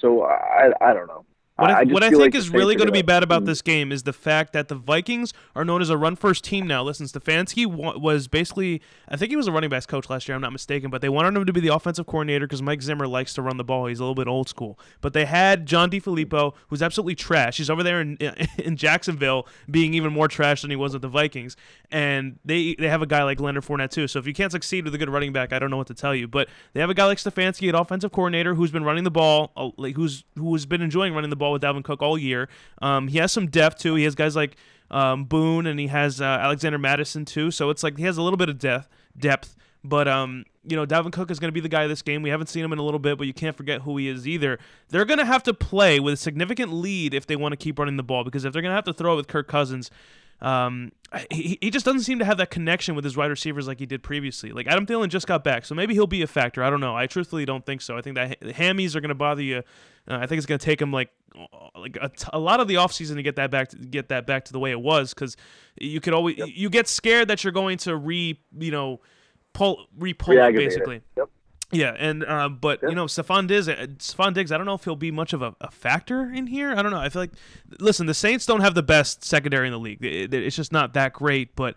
[0.00, 1.24] So I I don't know.
[1.56, 3.62] What I, I what I think like is really going to be bad about this
[3.62, 6.82] game is the fact that the Vikings are known as a run first team now.
[6.82, 10.42] Listen, Stefanski was basically, I think he was a running backs coach last year, I'm
[10.42, 13.32] not mistaken, but they wanted him to be the offensive coordinator because Mike Zimmer likes
[13.34, 13.86] to run the ball.
[13.86, 14.78] He's a little bit old school.
[15.00, 17.56] But they had John DeFilippo, who's absolutely trash.
[17.56, 18.18] He's over there in,
[18.58, 21.56] in Jacksonville being even more trash than he was with the Vikings.
[21.90, 24.08] And they, they have a guy like Leonard Fournette, too.
[24.08, 25.94] So if you can't succeed with a good running back, I don't know what to
[25.94, 26.28] tell you.
[26.28, 29.52] But they have a guy like Stefanski, an offensive coordinator, who's been running the ball,
[29.56, 32.48] uh, who's who's been enjoying running the ball ball with Dalvin Cook all year.
[32.82, 33.94] Um, he has some depth too.
[33.94, 34.56] He has guys like
[34.90, 37.50] um, Boone and he has uh, Alexander Mattison too.
[37.50, 38.88] So it's like he has a little bit of depth.
[39.18, 39.56] Depth.
[39.84, 42.22] But um, you know, Dalvin Cook is going to be the guy this game.
[42.22, 44.26] We haven't seen him in a little bit, but you can't forget who he is
[44.26, 44.58] either.
[44.88, 47.78] They're going to have to play with a significant lead if they want to keep
[47.78, 49.90] running the ball because if they're going to have to throw it with Kirk Cousins,
[50.40, 50.92] um,
[51.30, 53.86] he, he just doesn't seem to have that connection with his wide receivers like he
[53.86, 54.50] did previously.
[54.50, 56.62] Like Adam Thielen just got back, so maybe he'll be a factor.
[56.62, 56.96] I don't know.
[56.96, 57.96] I truthfully don't think so.
[57.96, 59.58] I think that hammies are going to bother you.
[60.08, 61.10] Uh, I think it's going to take him like
[61.76, 64.26] like a, t- a lot of the offseason to get that back to get that
[64.26, 65.36] back to the way it was because
[65.78, 66.48] you could always yep.
[66.50, 69.00] you get scared that you're going to re you know
[69.52, 71.02] pull re-pull basically.
[71.16, 71.30] Yep.
[71.72, 74.84] Yeah, and uh, but you know, Stefon Diggs, uh, Stefon Diggs, I don't know if
[74.84, 76.70] he'll be much of a, a, factor in here.
[76.70, 77.00] I don't know.
[77.00, 77.32] I feel like,
[77.80, 80.04] listen, the Saints don't have the best secondary in the league.
[80.04, 81.56] It, it, it's just not that great.
[81.56, 81.74] But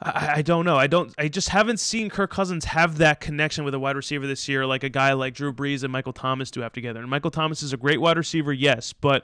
[0.00, 0.76] I, I, don't know.
[0.76, 1.14] I don't.
[1.18, 4.64] I just haven't seen Kirk Cousins have that connection with a wide receiver this year,
[4.64, 7.00] like a guy like Drew Brees and Michael Thomas do have together.
[7.00, 9.22] And Michael Thomas is a great wide receiver, yes, but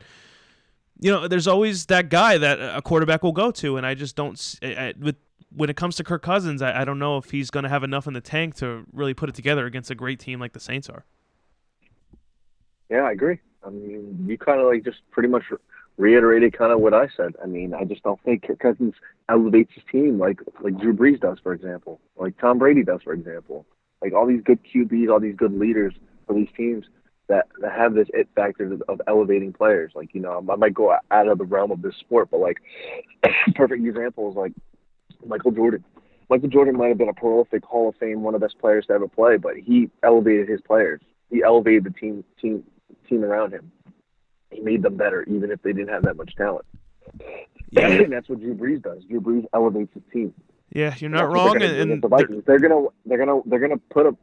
[1.00, 4.14] you know, there's always that guy that a quarterback will go to, and I just
[4.14, 4.58] don't.
[4.62, 5.16] I, with
[5.54, 7.84] when it comes to Kirk Cousins, I, I don't know if he's going to have
[7.84, 10.60] enough in the tank to really put it together against a great team like the
[10.60, 11.04] Saints are.
[12.90, 13.38] Yeah, I agree.
[13.66, 15.44] I mean, you kind of like just pretty much
[15.96, 17.34] reiterated kind of what I said.
[17.42, 18.94] I mean, I just don't think Kirk Cousins
[19.28, 23.12] elevates his team like like Drew Brees does, for example, like Tom Brady does, for
[23.12, 23.64] example.
[24.02, 25.94] Like all these good QBs, all these good leaders
[26.26, 26.84] for these teams
[27.28, 29.92] that, that have this it factor of, of elevating players.
[29.94, 32.60] Like you know, I might go out of the realm of this sport, but like
[33.54, 34.52] perfect examples like
[35.26, 35.84] Michael Jordan.
[36.30, 38.86] Michael Jordan might have been a prolific Hall of Fame, one of the best players
[38.86, 41.00] to ever play, but he elevated his players.
[41.30, 42.64] He elevated the team team
[43.08, 43.70] team around him.
[44.50, 46.64] He made them better, even if they didn't have that much talent.
[47.70, 49.04] Yeah, and that's what Drew Brees does.
[49.04, 50.32] Drew Brees elevates his team.
[50.72, 51.58] Yeah, you're not wrong.
[51.58, 54.16] They're and, the Vikings, they're, they're gonna they're gonna they're gonna put a.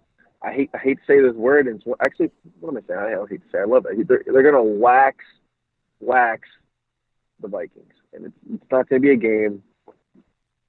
[0.43, 2.99] I hate I hate to say this word, and actually, what am I saying?
[2.99, 3.59] I hate to say.
[3.59, 4.07] I love it.
[4.07, 5.23] They're, they're gonna wax
[5.99, 6.47] wax
[7.41, 9.63] the Vikings, and it's, it's not gonna be a game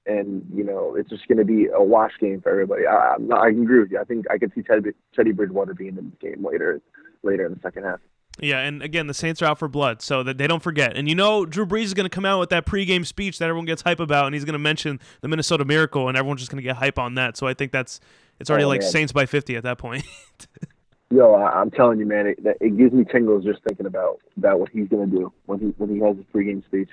[0.05, 2.87] and you know it's just going to be a wash game for everybody.
[2.87, 3.99] I, not, I agree with you.
[3.99, 6.81] I think I could see Teddy, Teddy Bridgewater being in the game later,
[7.23, 7.99] later in the second half.
[8.39, 10.97] Yeah, and again, the Saints are out for blood, so that they don't forget.
[10.97, 13.45] And you know, Drew Brees is going to come out with that pregame speech that
[13.45, 16.51] everyone gets hype about, and he's going to mention the Minnesota Miracle, and everyone's just
[16.51, 17.37] going to get hype on that.
[17.37, 17.99] So I think that's
[18.39, 18.89] it's already oh, like man.
[18.89, 20.03] Saints by fifty at that point.
[21.11, 24.59] Yo, I, am telling you, man, it, it gives me tingles just thinking about about
[24.59, 26.89] what he's going to do when he when he has his pregame speech.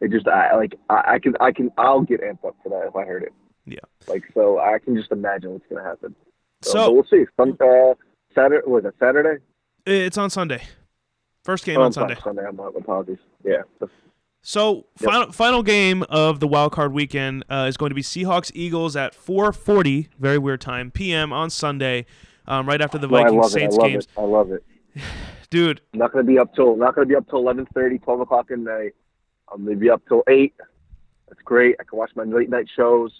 [0.00, 2.88] It just I like I, I can I can I'll get amped up for that
[2.88, 3.32] if I heard it.
[3.66, 3.78] Yeah.
[4.08, 6.14] Like so, I can just imagine what's going to happen.
[6.62, 7.24] So, so we'll see.
[7.36, 7.94] Some, uh,
[8.34, 9.42] Saturday was it Saturday?
[9.86, 10.62] It's on Sunday.
[11.44, 12.16] First game oh, on Sunday.
[12.22, 12.44] Sunday.
[12.46, 13.18] I'm apologies.
[13.44, 13.62] Yeah.
[14.42, 15.10] So yep.
[15.10, 18.96] final final game of the wild card weekend uh, is going to be Seahawks Eagles
[18.96, 21.32] at 4:40, very weird time p.m.
[21.32, 22.06] on Sunday,
[22.46, 24.04] um, right after the Vikings Saints I games.
[24.04, 24.10] It.
[24.18, 24.64] I love it,
[25.50, 25.82] dude.
[25.92, 28.58] not going to be up till not to be up till 11:30, 12 o'clock at
[28.58, 28.92] night.
[29.52, 30.54] I'm going to be up till eight.
[31.28, 31.76] That's great.
[31.80, 33.12] I can watch my late night shows.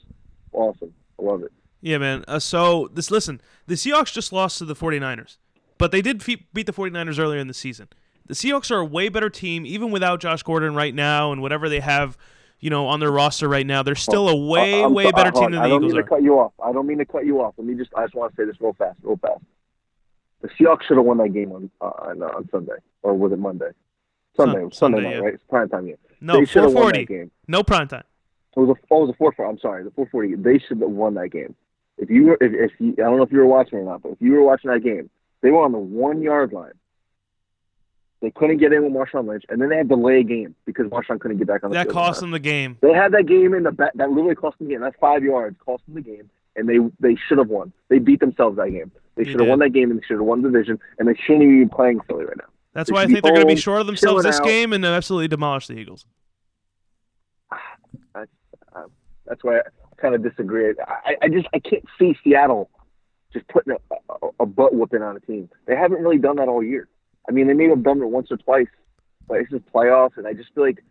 [0.52, 0.92] Awesome.
[1.18, 1.52] I love it.
[1.80, 2.24] Yeah, man.
[2.28, 5.38] Uh, so this listen, the Seahawks just lost to the 49ers,
[5.78, 7.88] but they did fe- beat the 49ers earlier in the season.
[8.26, 11.68] The Seahawks are a way better team, even without Josh Gordon right now and whatever
[11.68, 12.16] they have,
[12.60, 13.82] you know, on their roster right now.
[13.82, 15.66] They're still a way, I'm, way better team than the Eagles are.
[15.66, 16.52] I don't mean to cut you off.
[16.62, 17.54] I don't mean to cut you off.
[17.56, 19.42] Let me just, I just want to say this real fast, real fast.
[20.42, 23.32] The Seahawks should have won that game on uh, on, uh, on Sunday, or was
[23.32, 23.70] it Monday?
[24.36, 25.18] Sunday, Sunday, Sunday night, yeah.
[25.18, 25.34] right?
[25.34, 25.96] It's prime time game.
[26.20, 27.30] No, they should have won that game.
[27.48, 28.04] No prime time.
[28.56, 29.46] It was a, oh, it was a four four.
[29.46, 30.34] I'm sorry, the four forty.
[30.34, 31.54] They should have won that game.
[31.98, 34.02] If you were, if, if you, I don't know if you were watching or not,
[34.02, 35.08] but if you were watching that game,
[35.42, 36.72] they were on the one yard line.
[38.20, 40.54] They couldn't get in with Marshawn Lynch, and then they had to delay a game
[40.66, 41.96] because Marshawn couldn't get back on the that field.
[41.96, 42.76] That cost them the game.
[42.82, 43.92] They had that game in the back.
[43.94, 44.82] That literally cost them the game.
[44.82, 47.72] That's five yards, cost them the game, and they they should have won.
[47.88, 48.92] They beat themselves that game.
[49.16, 51.14] They should have won that game, and they should have won the division, and they
[51.14, 52.44] shouldn't even be playing Philly right now.
[52.72, 54.44] That's why I think they're going to be short of themselves this out.
[54.44, 56.06] game and absolutely demolish the Eagles.
[58.14, 58.30] That's,
[59.26, 59.62] that's why I
[60.00, 60.74] kind of disagree.
[60.86, 62.70] I, I just I can't see Seattle
[63.32, 65.48] just putting a, a, a butt whooping on a team.
[65.66, 66.88] They haven't really done that all year.
[67.28, 68.66] I mean, they may have done it once or twice,
[69.28, 70.82] but it's just playoffs, and I just feel like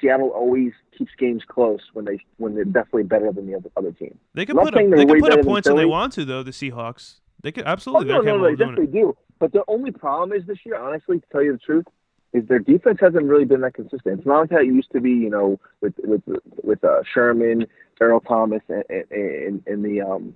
[0.00, 3.92] Seattle always keeps games close when they when they're definitely better than the other other
[3.92, 4.18] team.
[4.34, 6.42] They can put a, they can put up points when they want to though.
[6.42, 8.12] The Seahawks, they could absolutely.
[8.12, 9.16] Oh, no, no, they definitely do.
[9.38, 11.84] But the only problem is this year, honestly, to tell you the truth,
[12.32, 14.18] is their defense hasn't really been that consistent.
[14.18, 16.22] It's not like how it used to be, you know, with with
[16.62, 17.66] with uh, Sherman,
[18.00, 20.34] Earl Thomas, and, and, and the um,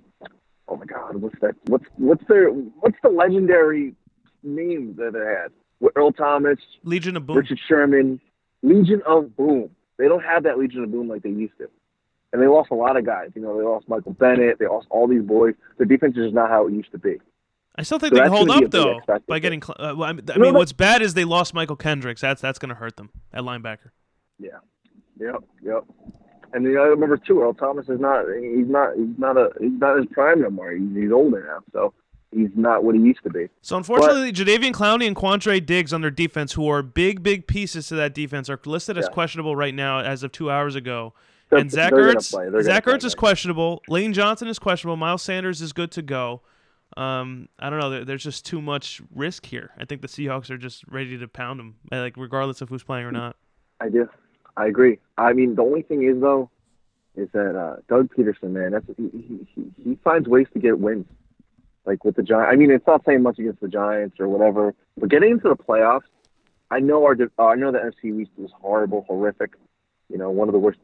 [0.67, 1.55] oh my God, what's that?
[1.67, 3.95] What's what's their what's the legendary
[4.43, 5.51] name that they had.
[5.79, 8.19] With Earl Thomas, Legion of Boom, Richard Sherman,
[8.61, 9.69] Legion of Boom.
[9.97, 11.69] They don't have that Legion of Boom like they used to.
[12.33, 13.29] And they lost a lot of guys.
[13.35, 14.57] You know, they lost Michael Bennett.
[14.57, 15.53] They lost all these boys.
[15.77, 17.17] Their defense is just not how it used to be.
[17.75, 19.61] I still think so they can hold up though by getting.
[19.61, 22.21] Cl- uh, well, I mean, I mean what's bad is they lost Mychal Kendricks.
[22.21, 23.91] That's that's going to hurt them at linebacker.
[24.39, 24.49] Yeah.
[25.19, 25.43] Yep.
[25.63, 25.85] Yep.
[26.53, 28.25] And the other remember too, Earl Thomas is not.
[28.27, 28.95] He's not.
[28.95, 29.51] He's not a.
[29.59, 30.71] He's not his prime no more.
[30.71, 31.59] He's, he's older now.
[31.71, 31.93] So
[32.31, 33.47] he's not what he used to be.
[33.61, 37.47] So unfortunately, but, Jadeveon Clowney and Quandre Diggs on their defense, who are big, big
[37.47, 39.13] pieces to that defense, are listed as yeah.
[39.13, 41.13] questionable right now as of two hours ago.
[41.51, 43.81] And Zach Ertz, Zach Ertz is questionable.
[43.87, 44.95] Lane Johnson is questionable.
[44.95, 46.41] Miles Sanders is good to go.
[46.97, 47.89] Um, I don't know.
[47.89, 49.71] There, there's just too much risk here.
[49.77, 53.05] I think the Seahawks are just ready to pound them, like regardless of who's playing
[53.05, 53.35] or not.
[53.79, 54.09] I do.
[54.57, 54.99] I agree.
[55.17, 56.49] I mean, the only thing is though,
[57.15, 61.05] is that uh, Doug Pederson, man, that's he, he, he finds ways to get wins
[61.85, 62.49] like with the Giants.
[62.51, 65.55] I mean, it's not saying much against the Giants or whatever, but getting into the
[65.55, 66.01] playoffs,
[66.69, 69.53] I know our uh, I know the NFC East was horrible, horrific.
[70.09, 70.79] You know, one of the worst,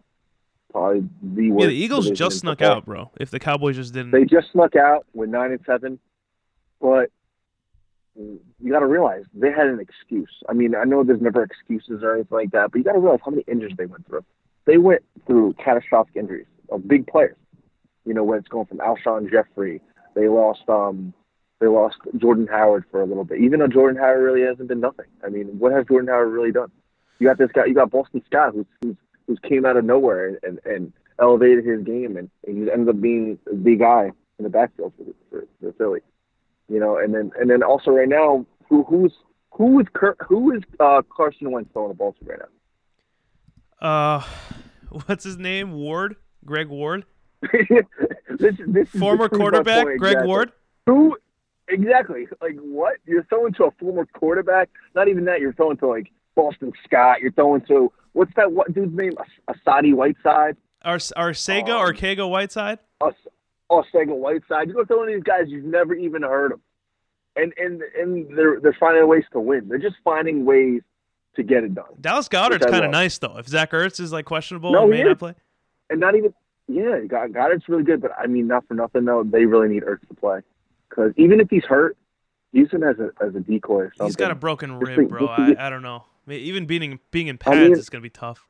[0.71, 1.61] probably the worst.
[1.61, 3.11] Yeah, the Eagles just snuck out, bro.
[3.19, 5.99] If the Cowboys just didn't, they just snuck out with nine and seven,
[6.81, 7.09] but
[8.15, 10.31] you got to realize they had an excuse.
[10.49, 12.99] I mean, I know there's never excuses or anything like that, but you got to
[12.99, 14.25] realize how many injuries they went through.
[14.65, 17.37] They went through catastrophic injuries of big players.
[18.05, 19.81] You know, when it's going from Alshon Jeffery
[20.17, 21.13] they lost um
[21.59, 23.39] they lost Jordan Howard for a little bit.
[23.39, 25.05] Even though Jordan Howard really hasn't been nothing.
[25.25, 26.71] I mean, what has Jordan Howard really done?
[27.19, 27.65] You got this guy.
[27.65, 28.95] You got Boston Scott, who's who's,
[29.27, 33.01] who's came out of nowhere and, and elevated his game, and, and he ended up
[33.01, 35.99] being the guy in the backfield for, for, for Philly.
[36.69, 39.13] You know, and then and then also right now, who who's
[39.51, 42.39] who is Kurt, who is uh, Carson Wentz throwing the ball to right
[43.81, 43.87] now?
[43.87, 44.23] Uh,
[45.05, 45.73] what's his name?
[45.73, 47.05] Ward, Greg Ward.
[48.39, 50.27] this, this former quarterback Greg exactly.
[50.27, 50.51] Ward.
[50.87, 51.17] Who
[51.67, 52.27] exactly?
[52.41, 52.97] Like what?
[53.05, 54.69] You're throwing to a former quarterback?
[54.95, 55.39] Not even that.
[55.39, 57.21] You're throwing to like Boston Scott.
[57.21, 58.51] You're throwing to what's that?
[58.51, 59.13] What dude's name?
[59.47, 60.57] Asadi Whiteside.
[60.83, 62.79] Our our Sega um, Arcega Whiteside.
[63.01, 63.13] Us,
[63.71, 64.69] Sega Whiteside.
[64.69, 66.59] You're of these guys you've never even heard of,
[67.35, 69.67] and and and they're they're finding ways to win.
[69.67, 70.81] They're just finding ways
[71.35, 71.85] to get it done.
[72.01, 73.37] Dallas Goedert's kind of nice though.
[73.37, 75.35] If Zach Ertz is like questionable no, and may not play,
[75.89, 76.33] and not even
[76.67, 79.23] yeah, Goedert's really good, but I mean, not for nothing though.
[79.23, 80.39] They really need Ertz to play
[80.89, 81.97] because even if he's hurt,
[82.51, 83.75] use him as a as a decoy.
[83.75, 84.07] Or something.
[84.07, 85.27] He's got a broken rib, bro.
[85.27, 86.03] I, I don't know.
[86.27, 88.47] I mean, Even being being in I pads mean- is gonna be tough.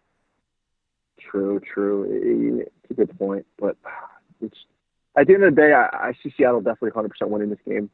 [1.20, 2.63] True, true.
[2.63, 3.76] It's a good point, but
[4.42, 4.58] it's
[5.18, 7.60] at the end of the day, I, I see Seattle definitely 100 percent winning this
[7.68, 7.90] game.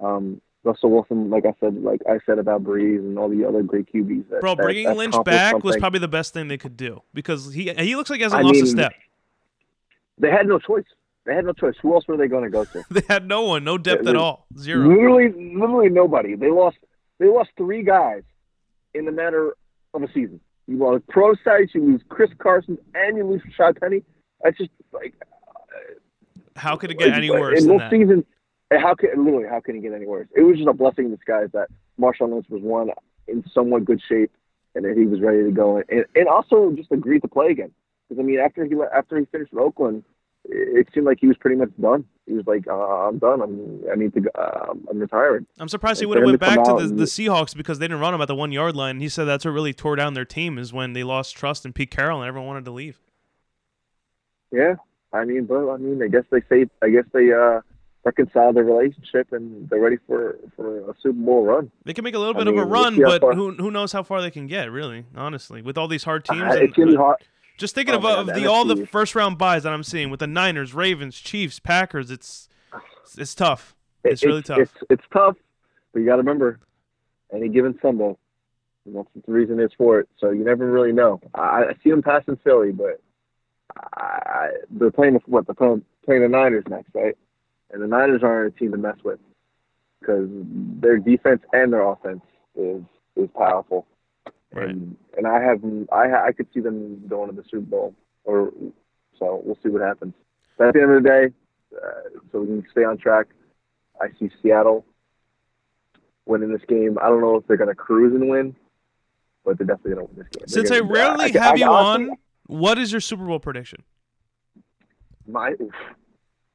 [0.00, 3.62] Um, Russell Wilson, like I said, like I said about Brees and all the other
[3.62, 4.28] great QBs.
[4.30, 7.02] That, Bro, that- bringing that Lynch back was probably the best thing they could do
[7.14, 8.92] because he he looks like he hasn't I lost a step.
[10.18, 10.84] They had no choice.
[11.26, 11.74] They had no choice.
[11.82, 12.84] Who else were they going to go to?
[12.90, 14.88] They had no one, no depth Yeah, at all, zero.
[14.88, 16.34] Literally, literally nobody.
[16.36, 16.78] They lost.
[17.18, 18.22] They lost three guys
[18.94, 19.54] in the matter
[19.94, 20.40] of a season.
[20.66, 24.02] You lost Pro Sites, you lose Chris Carson, and you lose Rashad Penny.
[24.42, 25.94] That's just like uh,
[26.56, 27.90] How could it get any worse in that?
[27.90, 28.24] seasons.
[28.70, 30.28] How can literally how can it get any worse?
[30.36, 32.90] It was just a blessing in disguise that Marshawn Lynch was one
[33.26, 34.30] in somewhat good shape
[34.74, 37.72] and that he was ready to go and and also just agreed to play again.
[38.08, 40.04] Because I mean, after he after he finished with Oakland,
[40.50, 42.04] it seemed like he was pretty much done.
[42.26, 42.72] He was like, uh,
[43.08, 43.40] "I'm done.
[43.42, 44.20] I'm I need to.
[44.22, 47.54] go- Uh, I'm retiring." I'm surprised he would have went back to the, the Seahawks
[47.56, 49.00] because they didn't run him at the one yard line.
[49.00, 51.72] He said that's what really tore down their team is when they lost trust in
[51.72, 52.98] Pete Carroll and everyone wanted to leave.
[54.50, 54.74] Yeah,
[55.12, 57.60] I mean, but I mean, I guess they say, I guess they uh
[58.04, 61.70] reconcile their relationship and they're ready for for a Super Bowl run.
[61.84, 63.52] They can make a little I bit of a mean, we'll run, but far- who
[63.52, 64.70] who knows how far they can get?
[64.72, 66.40] Really, honestly, with all these hard teams.
[66.42, 67.16] Uh, and- it's gonna be hard.
[67.58, 69.82] Just thinking Oh of, my God, of the all the first round buys that I'm
[69.82, 72.10] seeing with the Niners, Ravens, Chiefs, Packers.
[72.10, 72.48] It's
[73.18, 73.74] it's tough.
[74.04, 74.60] It's really tough.
[74.60, 75.36] It's it's tough,
[75.92, 76.60] but you got to remember,
[77.34, 78.16] any given Sunday,
[78.86, 80.08] and that's the reason is for it.
[80.18, 81.20] So you never really know.
[81.34, 83.00] I, I see them passing Philly, but
[83.76, 87.16] I, I, they're playing the, what they're playing, playing the Niners next, right?
[87.70, 89.18] And the Niners aren't a team to mess with
[90.00, 92.22] because their defense and their offense
[92.54, 92.82] is
[93.16, 93.84] is powerful.
[94.58, 94.68] Right.
[94.70, 95.60] And and I have
[95.92, 97.94] I I could see them going to the Super Bowl,
[98.24, 98.52] or
[99.18, 100.14] so we'll see what happens.
[100.56, 101.24] But at the end of the day,
[101.76, 103.26] uh, so we can stay on track.
[104.00, 104.84] I see Seattle
[106.26, 106.98] winning this game.
[107.02, 108.54] I don't know if they're going to cruise and win,
[109.44, 110.48] but they're definitely going to win this game.
[110.48, 112.16] Since I gonna- rarely I- have I- you honestly, on,
[112.46, 113.82] what is your Super Bowl prediction?
[115.26, 115.54] my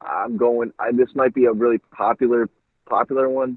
[0.00, 0.72] I'm going.
[0.78, 2.48] I, this might be a really popular
[2.88, 3.56] popular one,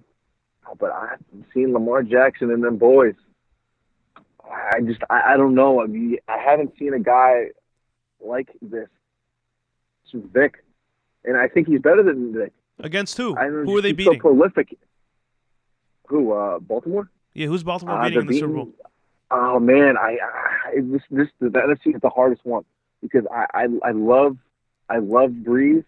[0.79, 1.19] but I've
[1.53, 3.15] seen Lamar Jackson and them boys.
[4.51, 5.81] I just I, I don't know.
[5.81, 7.47] I mean, I haven't seen a guy
[8.19, 8.87] like this
[10.11, 10.63] since Vic,
[11.25, 12.53] and I think he's better than Vic.
[12.79, 13.35] Against who?
[13.37, 14.13] I don't Who are they beating?
[14.13, 14.77] So prolific.
[16.07, 16.31] Who?
[16.33, 17.09] Uh, Baltimore.
[17.33, 18.73] yeah, who's Baltimore Uh, beating in the they're Super Bowl?
[19.29, 20.17] Oh man, I,
[20.67, 22.63] I this this the NFC is the hardest one
[23.01, 24.37] because I, I I love
[24.89, 25.83] I love Brees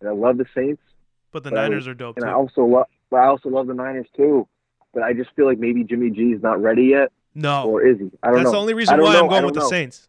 [0.00, 0.82] and I love the Saints
[1.30, 2.30] But the but Niners would- are dope and too.
[2.30, 4.48] I also love but I also love the Niners too.
[4.94, 7.98] But I just feel like maybe Jimmy G is not ready yet, no, or is
[7.98, 8.10] he?
[8.22, 8.52] I don't that's know.
[8.52, 9.22] the only reason why know.
[9.24, 9.66] I'm going with the.
[9.68, 10.08] Saints.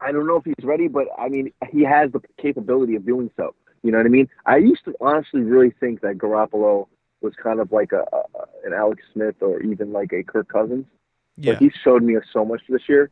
[0.00, 3.30] I don't know if he's ready, but I mean he has the capability of doing
[3.36, 3.54] so.
[3.82, 4.28] You know what I mean?
[4.46, 6.86] I used to honestly really think that Garoppolo
[7.20, 8.22] was kind of like a, a
[8.64, 10.86] an Alex Smith or even like a Kirk Cousins.
[11.36, 13.10] Yeah, But he's showed me so much this year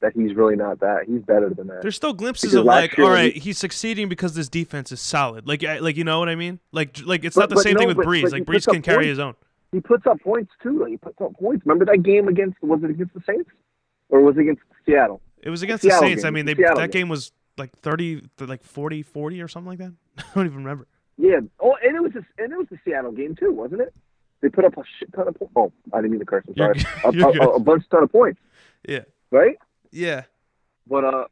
[0.00, 1.04] that he's really not that.
[1.06, 1.80] He's better than that.
[1.82, 5.00] there's still glimpses Because of like, all right, he- he's succeeding because this defense is
[5.00, 5.46] solid.
[5.46, 6.60] Like, like you know what I mean?
[6.72, 8.22] Like, like it's But- not the same no, thing with but- Brees.
[8.22, 9.08] but like he Brees can carry points.
[9.08, 9.34] his own.
[9.72, 10.84] He puts up points too.
[10.84, 11.64] He puts up points.
[11.66, 13.50] Remember that game against was it against the Saints
[14.10, 15.20] or was it against Seattle?
[15.42, 16.22] It was against Seattle the Saints.
[16.22, 16.28] game.
[16.28, 16.90] I mean, they that game.
[16.90, 19.92] game was like 30, like 40, 40 or something like that.
[20.18, 20.86] I don't even remember.
[21.16, 21.40] Yeah.
[21.60, 23.94] Oh, and it was a, and it was the Seattle game too, wasn't it?
[24.40, 25.52] They put up a shit ton of points.
[25.56, 26.44] Oh, I didn't mean to curse.
[26.48, 26.80] I'm sorry.
[27.04, 28.40] A, You're a, a, a bunch ton of points,
[28.88, 29.56] Yeah, right?
[29.90, 30.24] yeah.
[30.88, 31.24] But uh,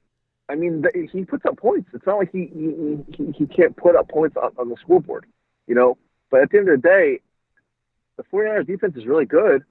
[0.49, 1.91] I mean, th- he puts up points.
[1.93, 5.27] It's not like he he, he, he can't put up points on, on the scoreboard,
[5.67, 5.99] you know.
[6.31, 7.21] But at the end of the day,
[8.31, 9.63] the 49ers defense is really good,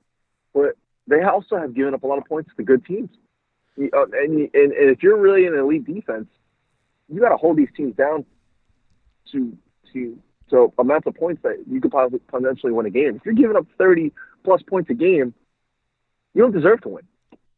[0.54, 0.76] but
[1.08, 3.10] they also have given up a lot of points to good teams.
[3.78, 6.28] You- uh, and, and and if you're really an elite defense,
[7.08, 8.26] you got to hold these teams down
[9.32, 9.58] to
[9.94, 10.18] to
[10.50, 13.16] so amounts of points that you could possibly potentially win a game.
[13.16, 14.12] If you're giving up 30
[14.44, 15.34] plus points a game,
[16.34, 17.04] you don't deserve to win.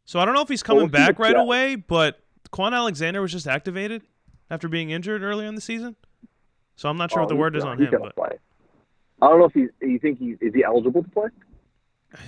[0.06, 2.20] So I don't know if he's coming back right away, but
[2.52, 4.02] Kwon Alexander was just activated
[4.50, 5.96] after being injured earlier in the season.
[6.76, 8.38] So I'm not sure Oh, what the word is on him, but play.
[9.22, 9.70] I don't know if he's.
[9.82, 11.30] You think he is he eligible to play?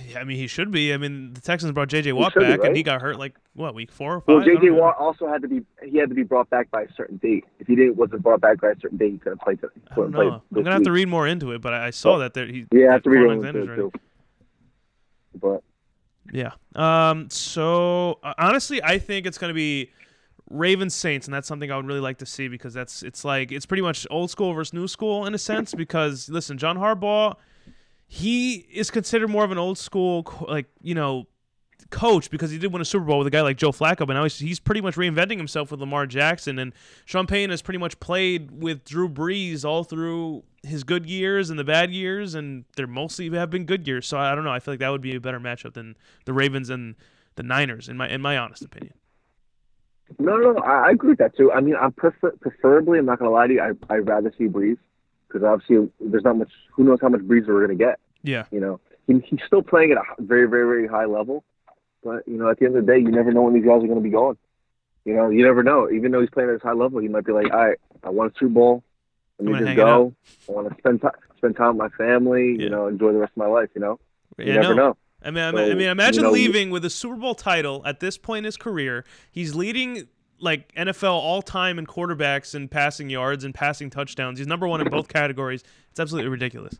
[0.08, 0.94] yeah, I mean he should be.
[0.94, 2.12] I mean the Texans brought J.J.
[2.12, 4.36] Watt should be, back, and he got hurt like what week four or five.
[4.36, 4.70] Well, J.J.
[4.70, 5.62] Watt also had to be.
[5.82, 7.44] He had to be brought back by a certain date.
[7.58, 9.56] If he didn't wasn't brought back by a certain date, he couldn't play.
[9.56, 10.42] To, I don't know.
[10.54, 12.66] I'm gonna have to read more into it, but I I saw that there he
[12.72, 13.92] Yeah, I have to read Quan it too.
[15.40, 15.62] But
[16.32, 16.52] Yeah.
[16.74, 17.28] Um.
[17.30, 19.90] So uh, honestly, I think it's gonna be
[20.50, 23.50] Ravens Saints, and that's something I would really like to see because that's it's like
[23.50, 25.74] it's pretty much old school versus new school in a sense.
[25.84, 27.36] Because listen, John Harbaugh,
[28.06, 31.26] he is considered more of an old school like you know
[31.90, 34.14] coach because he did win a Super Bowl with a guy like Joe Flacco, but
[34.14, 36.72] now he's, he's pretty much reinventing himself with Lamar Jackson, and
[37.04, 41.58] Sean Payton has pretty much played with Drew Brees all through his good years and
[41.58, 44.06] the bad years, and they're mostly have been good years.
[44.06, 44.52] So I don't know.
[44.52, 46.96] I feel like that would be a better matchup than the Ravens and
[47.36, 48.94] the Niners, in my in my honest opinion.
[50.18, 51.52] No, no, I, I agree with that too.
[51.52, 54.44] I mean, I'm prefer preferably, I'm not gonna lie to you, I I'd rather see
[54.44, 54.78] Brees
[55.26, 56.50] because obviously there's not much.
[56.72, 57.98] Who knows how much Brees we're gonna get?
[58.22, 58.44] Yeah.
[58.50, 61.44] You know, he, he's still playing at a very, very, very high level,
[62.02, 63.82] but you know, at the end of the day, you never know when these guys
[63.82, 64.36] are gonna be going.
[65.04, 65.90] You know, you never know.
[65.90, 68.10] Even though he's playing at this high level, he might be like, "All right, I
[68.10, 68.84] want a Super Bowl.
[69.38, 70.14] Let me just go.
[70.48, 72.54] I want to spend time, spend time with my family.
[72.56, 72.64] Yeah.
[72.64, 73.68] You know, enjoy the rest of my life.
[73.74, 73.98] You know,
[74.38, 74.88] you yeah, never no.
[74.88, 77.82] know." I mean, so, I mean, imagine you know, leaving with a Super Bowl title
[77.84, 79.04] at this point in his career.
[79.30, 80.06] He's leading
[80.38, 84.38] like NFL all time in quarterbacks and passing yards and passing touchdowns.
[84.38, 85.64] He's number one in both categories.
[85.90, 86.78] It's absolutely ridiculous.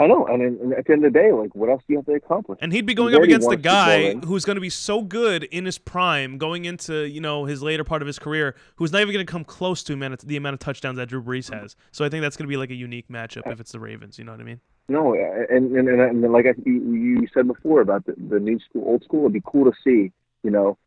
[0.00, 1.98] I know, and, and, at the end of the day, like, what else do you
[1.98, 2.58] have to accomplish?
[2.62, 5.66] And he'd be going up against a guy who's going to be so good in
[5.66, 9.12] his prime, going into you know his later part of his career, who's not even
[9.12, 11.76] going to come close to the amount of touchdowns that Drew Brees has.
[11.92, 14.18] So I think that's going to be like a unique matchup if it's the Ravens.
[14.18, 14.60] You know what I mean?
[14.90, 18.82] No, and and, and, and like I, you said before about the, the new school,
[18.88, 20.10] old school, it'd be cool to see.
[20.42, 20.78] You know,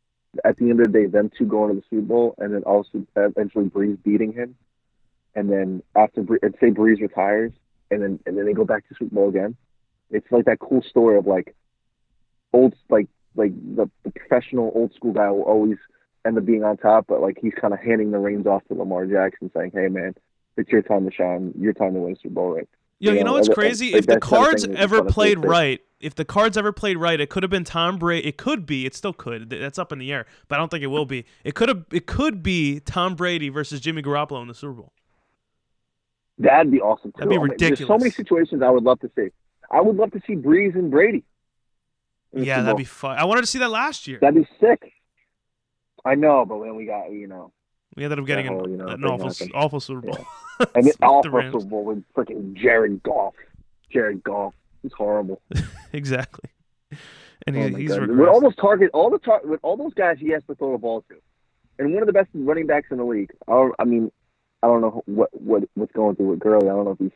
[0.44, 2.64] at the end of the day, them two going to the Super Bowl, and then
[2.64, 4.56] also eventually Brees beating him,
[5.36, 6.22] and then after
[6.60, 7.54] say Brees retires
[7.92, 9.56] and then and then they go back to Super Bowl again.
[10.12, 11.56] It's like that cool story of like
[12.52, 15.78] old like like the, the professional old school guy will always
[16.26, 18.74] end up being on top, but like he's kind of handing the reins off to
[18.74, 20.14] Lamar Jackson, saying, "Hey man,
[20.58, 21.54] it's your time to shine.
[21.58, 22.68] Your time to win Super Bowl ring."
[23.04, 23.94] Yo, you, you know, know what's crazy?
[23.94, 27.50] If the cards ever played right, if the cards ever played right, it could have
[27.50, 28.26] been Tom Brady.
[28.26, 28.86] It could be.
[28.86, 29.50] It still could.
[29.50, 31.26] That's up in the air, but I don't think it will be.
[31.44, 31.84] It could have.
[31.92, 34.94] It could be Tom Brady versus Jimmy Garoppolo in the Super Bowl.
[36.38, 37.12] That'd be awesome.
[37.12, 37.16] Too.
[37.18, 37.80] That'd be ridiculous.
[37.80, 39.28] There's so many situations I would love to see.
[39.70, 41.26] I would love to see Brees and Brady.
[42.32, 43.18] Yeah, that'd be fun.
[43.18, 44.20] I wanted to see that last year.
[44.22, 44.94] That'd be sick.
[46.06, 47.52] I know, but then we got you know.
[47.98, 49.52] We ended up getting whole, an, you know, an awful, happened.
[49.54, 50.16] awful Super Bowl.
[50.18, 50.26] Yeah.
[50.76, 53.34] and an awful Super Bowl with freaking Jared Goff.
[53.92, 54.54] Jared Goff.
[54.82, 55.42] He's horrible.
[55.94, 56.50] exactly.
[57.46, 60.18] And he, oh he's with all those target, all the tar- with all those guys
[60.20, 61.16] he has to throw the ball to,
[61.78, 63.32] and one of the best running backs in the league.
[63.48, 64.12] I, I mean,
[64.62, 66.70] I don't know what what what's going through with Gurley.
[66.70, 67.12] I don't know if he's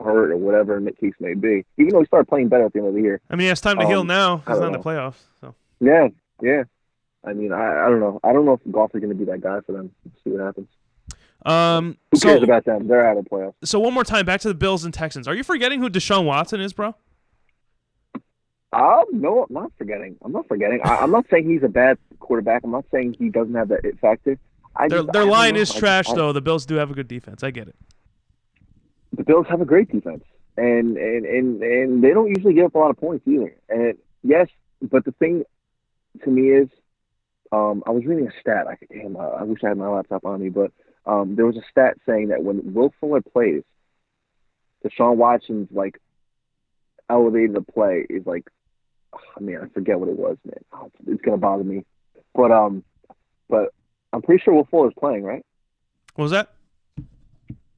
[0.00, 1.64] hurt or whatever the case may be.
[1.76, 3.20] Even though he started playing better at the end of the year.
[3.28, 4.38] I mean, it's time to um, heal now.
[4.38, 5.22] He's not in the playoffs.
[5.40, 5.54] So.
[5.80, 6.08] Yeah,
[6.40, 6.64] yeah.
[7.24, 8.20] I mean, I, I don't know.
[8.22, 9.90] I don't know if Goff is going to be that guy for them.
[10.04, 10.68] Let's see what happens.
[11.44, 12.88] Um, who so, cares about them?
[12.88, 13.54] They're out of the playoffs.
[13.64, 15.28] So one more time, back to the Bills and Texans.
[15.28, 16.94] Are you forgetting who Deshaun Watson is, bro?
[18.72, 20.16] Um, no, I'm not forgetting.
[20.24, 20.80] I'm not forgetting.
[20.84, 22.64] I, I'm not saying he's a bad quarterback.
[22.64, 24.38] I'm not saying he doesn't have that it factor.
[24.74, 26.32] I their just, their line is trash I, though.
[26.32, 27.44] The Bills do have a good defense.
[27.44, 27.76] I get it.
[29.12, 30.24] The Bills have a great defense,
[30.56, 33.54] and and and and they don't usually give up a lot of points either.
[33.68, 34.48] And yes,
[34.82, 35.44] but the thing
[36.24, 36.68] to me is,
[37.52, 38.66] um, I was reading a stat.
[38.66, 40.72] I damn, I, I wish I had my laptop on me, but
[41.06, 43.62] um, there was a stat saying that when Will Fuller plays,
[44.84, 46.00] Deshaun Watson's like
[47.08, 48.48] elevated the play is like,
[49.14, 50.64] oh, man, I forget what it was, man.
[50.72, 51.84] Oh, it's, it's gonna bother me,
[52.34, 52.84] but um,
[53.48, 53.72] but
[54.12, 55.44] I'm pretty sure Will Fuller's playing, right?
[56.14, 56.50] What was that?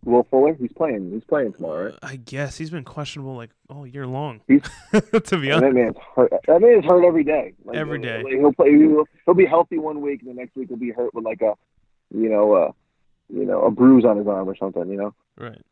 [0.04, 1.10] Will Fuller, he's playing.
[1.10, 1.98] He's playing tomorrow, right?
[2.00, 4.40] I guess he's been questionable like all year long.
[4.46, 4.62] He's,
[4.92, 6.32] to be honest, that man's hurt.
[6.46, 7.54] That man's hurt every day.
[7.64, 8.22] Like, every day.
[8.22, 8.70] Like he'll play.
[8.70, 11.42] He'll, he'll, be healthy one week, and the next week he'll be hurt with like
[11.42, 11.54] a,
[12.14, 12.72] you know, uh,
[13.28, 14.88] you know, a bruise on his arm or something.
[14.88, 15.14] You know.
[15.36, 15.62] Right.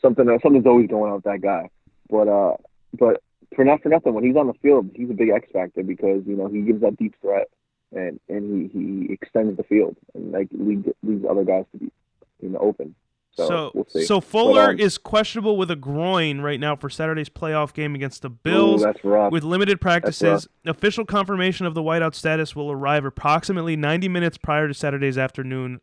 [0.00, 0.28] Something.
[0.28, 1.70] Uh, something's always going on with that guy.
[2.10, 2.56] But uh,
[2.98, 3.22] but
[3.54, 6.22] for not for nothing, when he's on the field, he's a big X factor because
[6.26, 7.48] you know he gives that deep threat
[7.94, 11.92] and and he, he extends the field and like leaves leaves other guys to be
[12.40, 12.94] in the open.
[13.32, 16.88] So so, we'll so Fuller but, um, is questionable with a groin right now for
[16.88, 18.84] Saturday's playoff game against the Bills.
[18.84, 24.38] Ooh, with limited practices, official confirmation of the whiteout status will arrive approximately 90 minutes
[24.38, 25.80] prior to Saturday's afternoon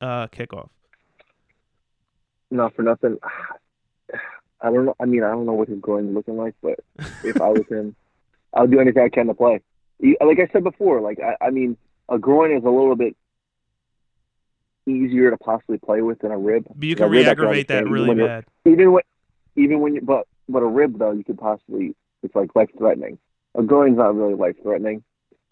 [0.00, 0.68] uh, kickoff.
[2.50, 3.18] Not for nothing.
[4.62, 4.96] I don't know.
[5.00, 6.80] I mean, I don't know what his groin is looking like, but
[7.24, 7.96] if I was him,
[8.54, 9.62] I would do anything I can to play
[10.02, 11.76] like I said before, like I, I mean,
[12.08, 13.16] a groin is a little bit
[14.86, 16.66] easier to possibly play with than a rib.
[16.74, 18.44] But you can re-aggravate that really bad.
[18.64, 19.02] Even when,
[19.56, 23.18] even when you, but but a rib though, you could possibly it's like life threatening.
[23.54, 25.02] A groin's not really life threatening,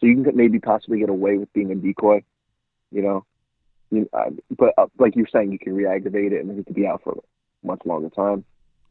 [0.01, 2.23] so you can maybe possibly get away with being a decoy.
[2.91, 3.27] You know,
[3.91, 6.87] you, uh, but uh, like you're saying, you can re-aggravate it and it could be
[6.87, 8.45] out for a much longer time.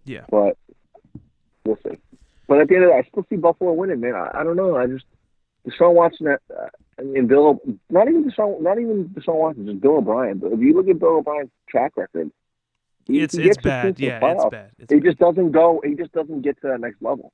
[0.05, 0.57] Yeah, but
[1.65, 1.97] we'll see.
[2.47, 4.15] But at the end of the day, I still see Buffalo winning, man.
[4.15, 4.77] I, I don't know.
[4.77, 5.05] I just
[5.67, 6.37] Deshaun Watson, uh,
[6.97, 10.37] I mean, Bill, not even Deshaun, not even Deshaun Watson, just Bill O'Brien.
[10.37, 12.31] But if you look at Bill O'Brien's track record,
[13.05, 13.99] he, it's he it's bad.
[13.99, 14.71] Yeah, it's bad.
[14.79, 15.05] It's he bad.
[15.05, 15.81] just doesn't go.
[15.83, 17.31] He just doesn't get to that next level.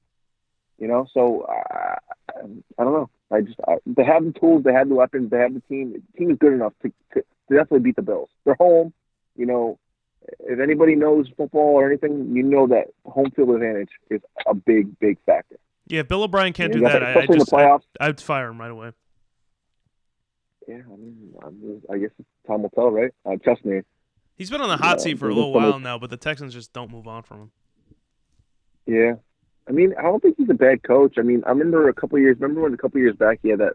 [0.80, 1.95] You know, so uh,
[2.36, 3.10] I don't know.
[3.32, 5.94] I just I, they have the tools, they have the weapons, they have the team.
[5.94, 8.30] The team is good enough to, to, to definitely beat the Bills.
[8.46, 8.94] They're home.
[9.36, 9.80] You know,
[10.40, 14.98] if anybody knows football or anything, you know that home field advantage is a big,
[15.00, 15.58] big factor.
[15.88, 18.72] Yeah, if Bill O'Brien can't do that, I, I just I, I'd fire him right
[18.72, 18.92] away.
[20.68, 22.12] Yeah, I mean, I guess
[22.48, 23.12] time will tell, right?
[23.26, 23.82] Uh, trust me.
[24.36, 26.54] He's been on the hot yeah, seat for a little while now, but the Texans
[26.54, 27.52] just don't move on from him.
[28.86, 29.14] Yeah,
[29.68, 31.16] I mean, I don't think he's a bad coach.
[31.18, 32.38] I mean, I remember a couple years.
[32.39, 33.74] Remember when a couple years back he had that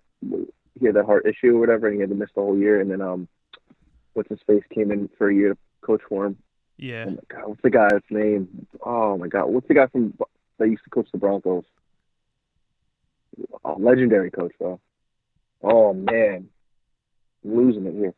[0.79, 2.81] he had that heart issue or whatever, and he had to miss the whole year,
[2.81, 3.29] and then um,
[4.13, 6.37] what's his face came in for a year to coach for him.
[6.77, 7.07] Yeah.
[7.09, 8.67] Oh my God, what's the guy's name?
[8.85, 10.15] Oh my God, what's the guy from
[10.59, 11.65] that used to coach the Broncos?
[13.65, 14.81] Oh, legendary coach, though.
[15.63, 16.49] Oh man,
[17.45, 18.15] I'm losing it here.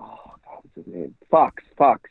[0.00, 1.14] Oh God, what's his name?
[1.30, 1.62] Fox.
[1.76, 2.10] Fox.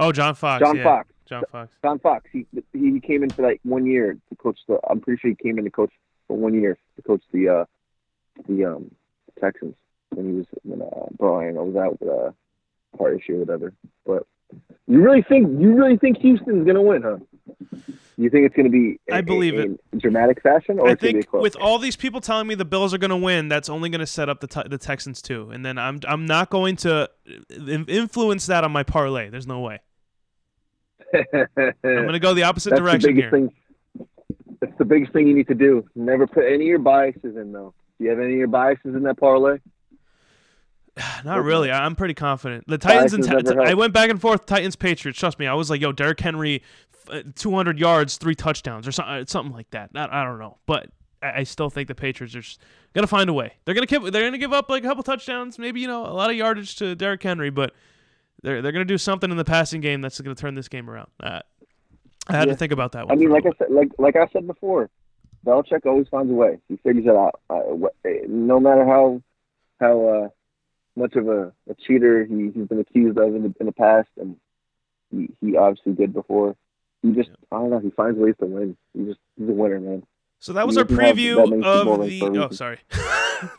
[0.00, 0.60] Oh, John Fox.
[0.60, 0.84] John yeah.
[0.84, 1.08] Fox.
[1.28, 1.72] John Fox.
[1.82, 2.26] John Fox.
[2.32, 4.78] He he came in for like one year to coach the.
[4.88, 5.92] I'm pretty sure he came in to coach
[6.26, 7.64] for one year to coach the uh
[8.48, 8.90] the um
[9.40, 9.74] Texans
[10.10, 12.34] when he was when uh Brian was out with a
[12.96, 13.72] heart issue or whatever.
[14.06, 14.26] But
[14.86, 17.18] you really think you really think Houston's gonna win, huh?
[18.16, 18.98] You think it's going to be?
[19.12, 19.80] I believe it.
[19.96, 23.10] dramatic fashion, or I think with all these people telling me the Bills are going
[23.12, 25.50] to win, that's only going to set up the t- the Texans too.
[25.50, 27.08] And then I'm I'm not going to
[27.60, 29.30] influence that on my parlay.
[29.30, 29.78] There's no way.
[31.14, 33.30] I'm going to go the opposite that's direction the here.
[33.30, 33.52] Thing.
[34.60, 35.88] That's the biggest thing you need to do.
[35.94, 37.74] Never put any of your biases in, though.
[37.98, 39.58] Do you have any of your biases in that parlay?
[41.24, 41.70] Not really.
[41.70, 42.64] I'm pretty confident.
[42.66, 44.46] The Titans and I went back and forth.
[44.46, 45.18] Titans Patriots.
[45.18, 46.62] Trust me, I was like, yo, Derrick Henry,
[47.10, 49.90] uh, 200 yards, three touchdowns, or something, uh, something like that.
[49.94, 50.88] I, I don't know, but
[51.22, 52.42] I, I still think the Patriots are
[52.94, 53.54] gonna find a way.
[53.64, 54.02] They're gonna give.
[54.12, 56.76] They're gonna give up like a couple touchdowns, maybe you know a lot of yardage
[56.76, 57.74] to Derrick Henry, but
[58.42, 61.10] they're they're gonna do something in the passing game that's gonna turn this game around.
[61.20, 61.40] Uh,
[62.28, 62.52] I had yeah.
[62.52, 63.06] to think about that.
[63.06, 63.16] One.
[63.16, 64.90] I mean, like I said, like like I said before,
[65.46, 66.58] Belichick always finds a way.
[66.68, 67.40] He figures it out.
[67.48, 69.22] Uh, eh, no matter how
[69.80, 70.28] how uh,
[70.98, 74.08] much of a, a cheater he, he's been accused of in the, in the past,
[74.20, 74.36] and
[75.10, 76.56] he, he obviously did before.
[77.02, 77.56] He just, yeah.
[77.56, 78.76] I don't know, he finds ways to win.
[78.92, 80.02] He just, he's a winner, man.
[80.40, 82.40] So that was our preview of the.
[82.44, 82.78] Oh, sorry.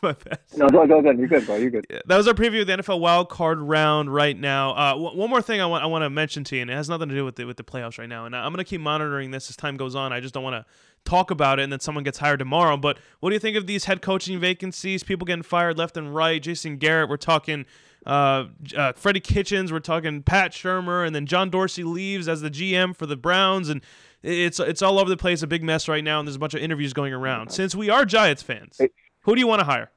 [0.02, 0.40] My bad.
[0.58, 1.12] No, go, go, go.
[1.12, 1.56] You're good, bro.
[1.56, 1.86] You're good.
[1.90, 4.72] Yeah, that was our preview of the NFL wild card round right now.
[4.72, 6.74] Uh, w- one more thing I want I want to mention to you, and it
[6.74, 8.26] has nothing to do with the with the playoffs right now.
[8.26, 10.12] And I'm going to keep monitoring this as time goes on.
[10.14, 10.66] I just don't want to
[11.06, 12.78] talk about it and then someone gets hired tomorrow.
[12.78, 15.04] But what do you think of these head coaching vacancies?
[15.04, 16.42] People getting fired left and right.
[16.42, 17.66] Jason Garrett, we're talking
[18.06, 22.50] uh, uh, Freddie Kitchens, we're talking Pat Shurmur, and then John Dorsey leaves as the
[22.50, 23.82] GM for the Browns, and
[24.22, 26.54] it's it's all over the place, a big mess right now, and there's a bunch
[26.54, 27.52] of interviews going around.
[27.52, 28.80] Since we are Giants fans,
[29.22, 29.92] who do you want to hire?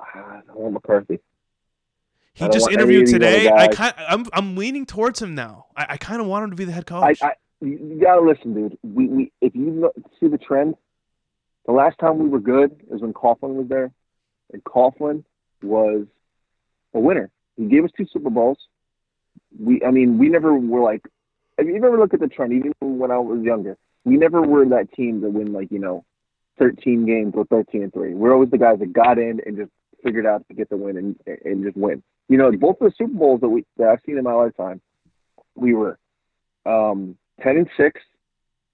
[0.00, 1.20] Uh, I want McCarthy.
[2.32, 3.50] He just interviewed today.
[3.50, 5.66] I kind, I'm I'm leaning towards him now.
[5.76, 7.18] I, I kind of want him to be the head coach.
[7.20, 8.78] I, I, you gotta listen, dude.
[8.82, 10.74] We, we if you look, see the trend,
[11.66, 13.90] the last time we were good is when Coughlin was there,
[14.52, 15.24] and Coughlin
[15.62, 16.06] was
[16.94, 17.30] a winner.
[17.56, 18.58] He gave us two Super Bowls.
[19.58, 21.02] We, I mean, we never were like.
[21.58, 24.64] If you ever look at the trend, even when I was younger, we never were
[24.66, 26.04] that team that win like you know,
[26.58, 28.14] 13 games or 13 and three.
[28.14, 29.70] We're always the guys that got in and just
[30.02, 32.02] figured out to get the win and and just win.
[32.28, 34.80] You know, both of the Super Bowls that we that I've seen in my lifetime,
[35.54, 35.98] we were
[36.64, 38.00] um, ten and six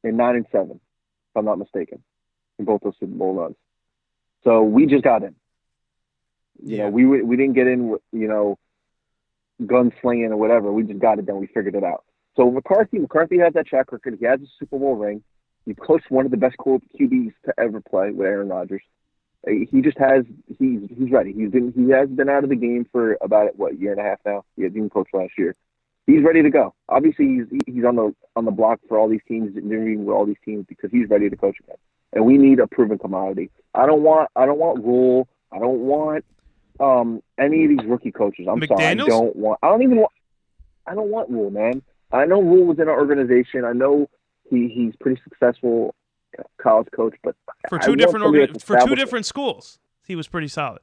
[0.03, 2.03] and nine and seven, if I'm not mistaken,
[2.59, 3.57] in both those Super Bowl runs.
[4.43, 5.35] So we just got in.
[6.63, 6.85] You yeah.
[6.85, 8.59] know, we we didn't get in, you know,
[9.63, 10.73] gunslinging or whatever.
[10.73, 11.41] We just got it done.
[11.41, 12.05] We figured it out.
[12.37, 14.17] So McCarthy, McCarthy has that track record.
[14.19, 15.23] He has a Super Bowl ring.
[15.67, 18.83] He coached one of the best QBs to ever play with Aaron Rodgers.
[19.47, 20.25] He just has
[20.59, 21.33] he's he's ready.
[21.33, 24.01] He's been he has been out of the game for about what a year and
[24.01, 24.45] a half now.
[24.57, 25.55] He didn't coach last year
[26.07, 26.75] he's ready to go.
[26.89, 30.27] Obviously, he's he's on the on the block for all these teams, interviewing with all
[30.27, 31.77] these teams because he's ready to coach again.
[32.13, 33.51] And we need a proven commodity.
[33.75, 35.29] I don't want I don't want Rhule.
[35.53, 36.25] I don't want
[36.81, 38.47] um any of these rookie coaches.
[38.49, 38.69] I'm McDaniels?
[38.69, 38.85] sorry.
[38.85, 39.59] I don't want.
[39.63, 40.13] I don't even want.
[40.87, 41.83] I don't want Rhule, man.
[42.15, 43.65] I know Rhule was in our organization.
[43.65, 44.09] I know
[44.49, 45.95] he he's pretty successful
[46.61, 47.37] college coach, but
[47.69, 50.81] for two different orga- for two different schools, he was pretty solid.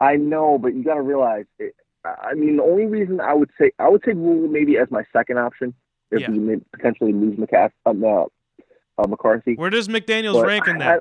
[0.00, 3.50] I know, but you got to realize it, I mean, the only reason I would
[3.58, 5.74] say I would take Rhule maybe as my second option
[6.10, 6.30] if yeah.
[6.30, 8.24] we potentially lose McCaff, um, uh,
[8.98, 9.54] uh, McCarthy.
[9.54, 10.98] Where does McDaniels but rank in that?
[10.98, 11.00] I,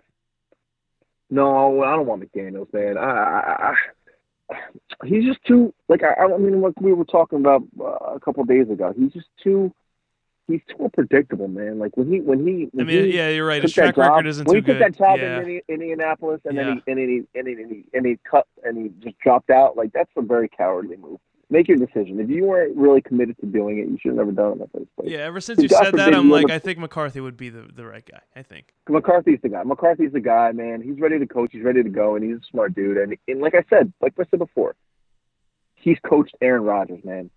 [1.30, 2.98] no, I don't want McDaniels, man.
[2.98, 3.76] I, I,
[5.06, 8.44] he's just too like I, I mean, like we were talking about uh, a couple
[8.46, 8.94] days ago.
[8.98, 9.74] He's just too
[10.48, 11.80] he's too unpredictable, man.
[11.80, 13.62] Like when he when he when I mean, he yeah, you're right.
[13.62, 14.80] His track job, record isn't when too good.
[14.80, 15.42] When he took that job yeah.
[15.42, 16.64] in, in Indianapolis and yeah.
[16.64, 19.18] then he and then he and he, and he and he cut and he just
[19.20, 21.20] dropped out, like that's a very cowardly move.
[21.54, 22.20] Make your decision.
[22.20, 24.58] If you weren't really committed to doing it, you should have never done it in
[24.58, 25.12] the first place.
[25.12, 27.70] Yeah, ever since you God said that, I'm like, I think McCarthy would be the,
[27.72, 28.22] the right guy.
[28.36, 29.62] I think McCarthy's the guy.
[29.62, 30.82] McCarthy's the guy, man.
[30.82, 31.52] He's ready to coach.
[31.52, 32.98] He's ready to go, and he's a smart dude.
[32.98, 34.76] And and like I said, like I said before,
[35.76, 37.30] he's coached Aaron Rodgers, man.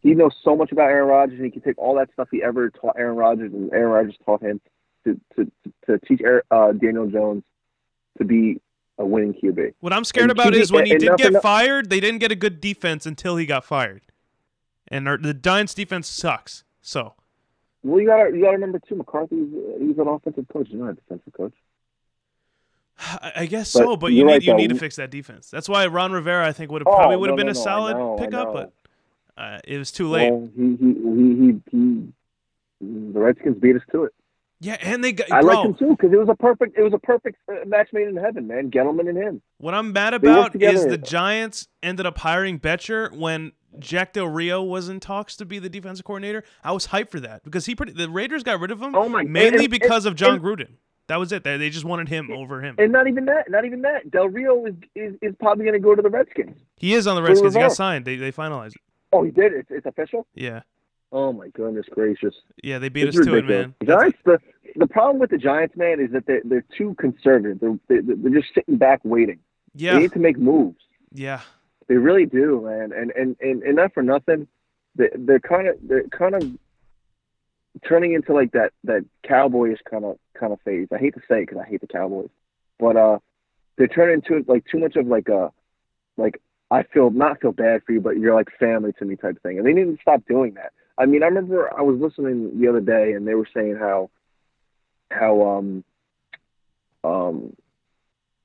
[0.00, 2.44] he knows so much about Aaron Rodgers, and he can take all that stuff he
[2.44, 4.60] ever taught Aaron Rodgers, and Aaron Rodgers taught him
[5.02, 5.50] to to
[5.86, 6.20] to teach
[6.52, 7.42] uh, Daniel Jones
[8.18, 8.60] to be
[8.98, 9.74] a winning QB.
[9.80, 12.18] What I'm scared And about QB is when he and did get fired, they didn't
[12.20, 14.02] get a good defense until he got fired,
[14.88, 16.64] and our, the Giants' defense sucks.
[16.80, 17.14] So
[17.82, 18.94] Well, you gotta you gotta remember too.
[18.96, 21.54] McCarthy's he's an offensive coach, he's not a defensive coach.
[22.98, 24.56] I I guess But so, but you need right, you though.
[24.56, 25.50] need to fix that defense.
[25.50, 27.50] That's why Ron Rivera, I think, would have Oh, probably would have no, been no,
[27.52, 28.72] a no, solid pickup, but
[29.36, 30.30] uh, it was too late.
[30.32, 32.12] Well, he he he he, he
[33.12, 34.14] the Redskins beat us to it.
[34.60, 35.54] Yeah, and they got I bro.
[35.54, 38.08] liked him too because it was a perfect it was a perfect uh, match made
[38.08, 38.70] in heaven, man.
[38.70, 39.42] Gettleman and him.
[39.58, 44.62] What I'm mad about is the Giants ended up hiring Bettcher when Jack Del Rio
[44.62, 46.42] was in talks to be the defensive coordinator.
[46.64, 49.08] I was hyped for that because he pretty, the Raiders got rid of him Oh
[49.10, 50.68] my- mainly and- because and- of John and- Gruden.
[51.08, 51.44] That was it.
[51.44, 52.74] They, they just wanted him over him.
[52.78, 54.10] And not even that, not even that.
[54.10, 56.56] Del Rio is is, is probably going to go to the Redskins.
[56.78, 57.54] He is on the Redskins.
[57.54, 58.04] He got signed.
[58.04, 58.80] They they finalized it.
[59.12, 59.52] Oh, he did.
[59.52, 60.26] It's, it's official.
[60.34, 60.62] Yeah,
[61.16, 62.34] Oh my goodness gracious!
[62.62, 62.78] yeah.
[62.78, 63.74] They beat It's us to it, man.
[63.80, 64.18] The Giants.
[64.26, 64.38] The
[64.76, 67.58] the problem with the Giants, man, is that they're they're too conservative.
[67.58, 69.38] They're they're, they're just sitting back waiting.
[69.74, 70.82] Yeah, They need to make moves.
[71.12, 71.40] yeah.
[71.88, 72.92] They really do, man.
[72.92, 74.46] And and and, and not for nothing,
[74.96, 76.42] they, they're kind of they're kind of
[77.88, 80.88] turning into like that that Cowboys kind of kind of phase.
[80.92, 82.28] I hate to say it because I hate the Cowboys,
[82.78, 83.18] but uh,
[83.78, 85.50] they're turning into like too much of like a
[86.18, 89.40] like I feel not feel bad for you, but you're like family to me type
[89.42, 89.58] thing.
[89.58, 90.72] And they need to stop doing that.
[90.98, 94.10] I mean, I remember I was listening the other day, and they were saying how
[95.10, 95.84] how um
[97.04, 97.56] um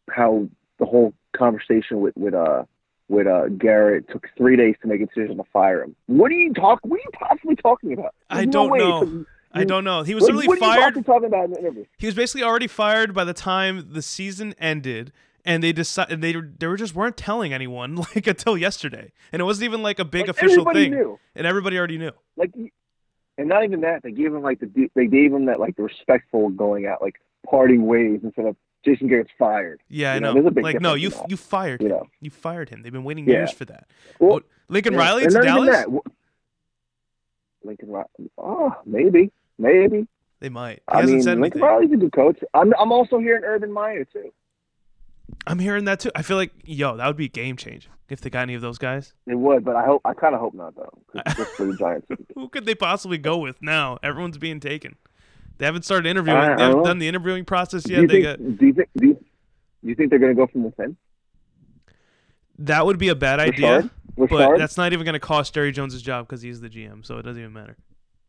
[0.10, 0.48] how
[0.80, 2.64] the whole conversation with with uh
[3.08, 5.96] with uh Garrett took three days to make a decision to fire him.
[6.08, 6.80] What are you talk?
[6.84, 8.14] What are you possibly talking about?
[8.30, 9.26] I There's no don't it know.
[9.54, 10.04] I don't know.
[10.04, 11.06] He was literally what are you fired.
[11.06, 11.86] talking about in the interview?
[11.98, 15.12] He was basically already fired by the time the season ended,
[15.46, 19.46] and they decided they they were just weren't telling anyone like until yesterday, and it
[19.46, 21.20] wasn't even like a big Like, official thing, Knew.
[21.36, 22.12] and everybody already knew.
[22.38, 22.52] Like,
[23.38, 24.04] and not even that.
[24.04, 27.16] They gave him like the they gave him that like the respectful going out, like
[27.50, 29.82] parting ways instead of Jason Garrett's fired.
[29.90, 30.48] Yeah, I know, know.
[30.48, 31.92] a big like no, you you fired You him.
[31.94, 32.08] know.
[32.20, 32.82] You fired him.
[32.84, 33.36] They've been waiting Yeah.
[33.40, 33.88] years for that.
[34.20, 35.86] Well, Oh, Lincoln Yeah, Riley to Dallas.
[37.64, 38.08] Lincoln Riley.
[38.38, 40.08] Oh, maybe, maybe.
[40.40, 40.76] They might.
[40.78, 41.76] He I hasn't mean, said Lincoln anything.
[41.76, 42.40] Riley's a good coach.
[42.54, 44.32] I'm I'm also hearing Urban Meyer too.
[45.48, 46.12] I'm hearing that too.
[46.16, 48.78] I feel like yo, that would be game changing if they got any of those
[48.78, 49.14] guys.
[49.28, 50.92] It would, but I hope I kind of hope not though.
[51.36, 52.08] just for the Giants.
[52.36, 53.98] Who could they possibly go with now?
[54.04, 54.96] Everyone's being taken.
[55.58, 56.38] They haven't started interviewing.
[56.40, 56.84] I- I they haven't know.
[56.86, 58.02] done the interviewing process do yet.
[58.02, 58.40] you They think?
[58.40, 58.90] got Do you think?
[58.98, 60.98] Do you, do you think they're going to go from within?
[62.60, 63.90] that would be a bad idea.
[64.18, 64.30] Richard?
[64.30, 67.18] But that's not even going to cost Jerry Jones' job because he's the GM, so
[67.18, 67.78] it doesn't even matter.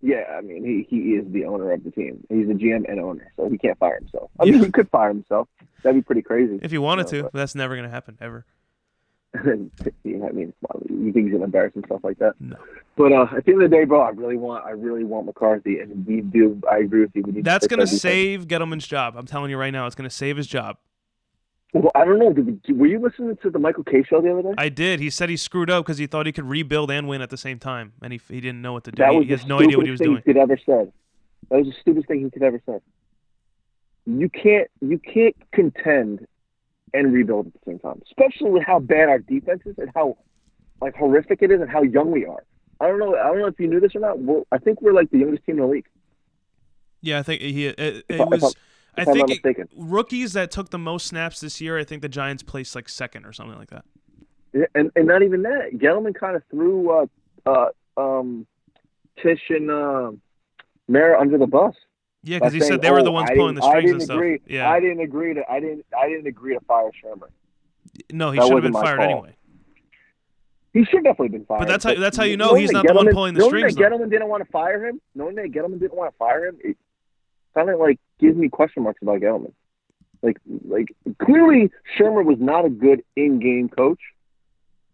[0.04, 2.24] Yeah, I mean, he he is the owner of the team.
[2.28, 4.30] He's the GM and owner, so he can't fire himself.
[4.40, 4.64] I mean, Yeah.
[4.64, 5.48] he could fire himself.
[5.82, 6.58] That'd be pretty crazy.
[6.60, 8.44] If he wanted No, to, but that's never going to happen ever.
[9.34, 10.52] yeah, I mean,
[10.90, 12.34] you think he's gonna embarrass himself like that?
[12.38, 12.56] No.
[12.96, 15.24] But uh, at the end of the day, bro, I really want, I really want
[15.26, 16.60] McCarthy, and we do.
[16.70, 17.22] I agree with you.
[17.22, 19.14] We need That's to going to fix save Gettleman's job.
[19.16, 20.76] I'm telling you right now, it's going to save his job.
[21.72, 22.32] Well, I don't know.
[22.32, 24.54] Did, we- were you listening to the Michael Kay show the other day?
[24.58, 25.00] I did.
[25.00, 27.36] He said he screwed up because he thought he could rebuild and win at the
[27.38, 29.02] same time, and he, he didn't know what to do.
[29.02, 30.16] that was he the has no idea what he was stupidest thing doing.
[30.18, 30.92] he could ever said.
[31.50, 32.80] That was the stupidest thing he could ever said.
[34.04, 36.26] You can't, you can't contend
[36.92, 40.18] and rebuild at the same time, especially with how bad our defense is and how
[40.80, 42.44] like horrific it is and how young we are.
[42.80, 43.16] I don't know.
[43.16, 44.18] I don't know if you knew this or not.
[44.18, 45.86] We're, I think we're like the youngest team in the league.
[47.00, 47.66] Yeah, I think he.
[47.66, 48.56] It, it If I- if was.
[48.96, 51.78] I think it- rookies that took the most snaps this year.
[51.78, 53.84] I think the Giants placed like second or something like that.
[54.52, 55.70] Yeah, and and not even that.
[55.74, 57.06] Gettleman kind of threw uh,
[57.46, 58.46] uh, um,
[59.22, 60.12] Tisch and uh,
[60.88, 61.74] Mara under the bus.
[62.22, 64.02] Yeah, because he saying, said they were "Oh, the ones I pulling the strings and
[64.02, 64.16] stuff.
[64.16, 64.40] agree.
[64.46, 65.42] Yeah, I didn't agree to.
[65.50, 65.86] I didn't.
[65.98, 67.28] I didn't agree to fire Shurmur.
[68.12, 69.10] no, he should have been fired call.
[69.10, 69.36] anyway.
[70.74, 71.58] He should definitely been fired.
[71.60, 73.50] But that's how- that's how you know he's that not the one pulling the knowing
[73.50, 73.96] strings, That though.
[73.98, 75.00] Gettleman didn't want to fire him.
[75.14, 76.76] Knowing that Gettleman didn't want to fire him, it
[77.54, 79.52] kind of like gives me question marks about Gettleman.
[80.22, 80.36] Like,
[80.68, 83.98] like clearly Shurmur was not a good in-game coach.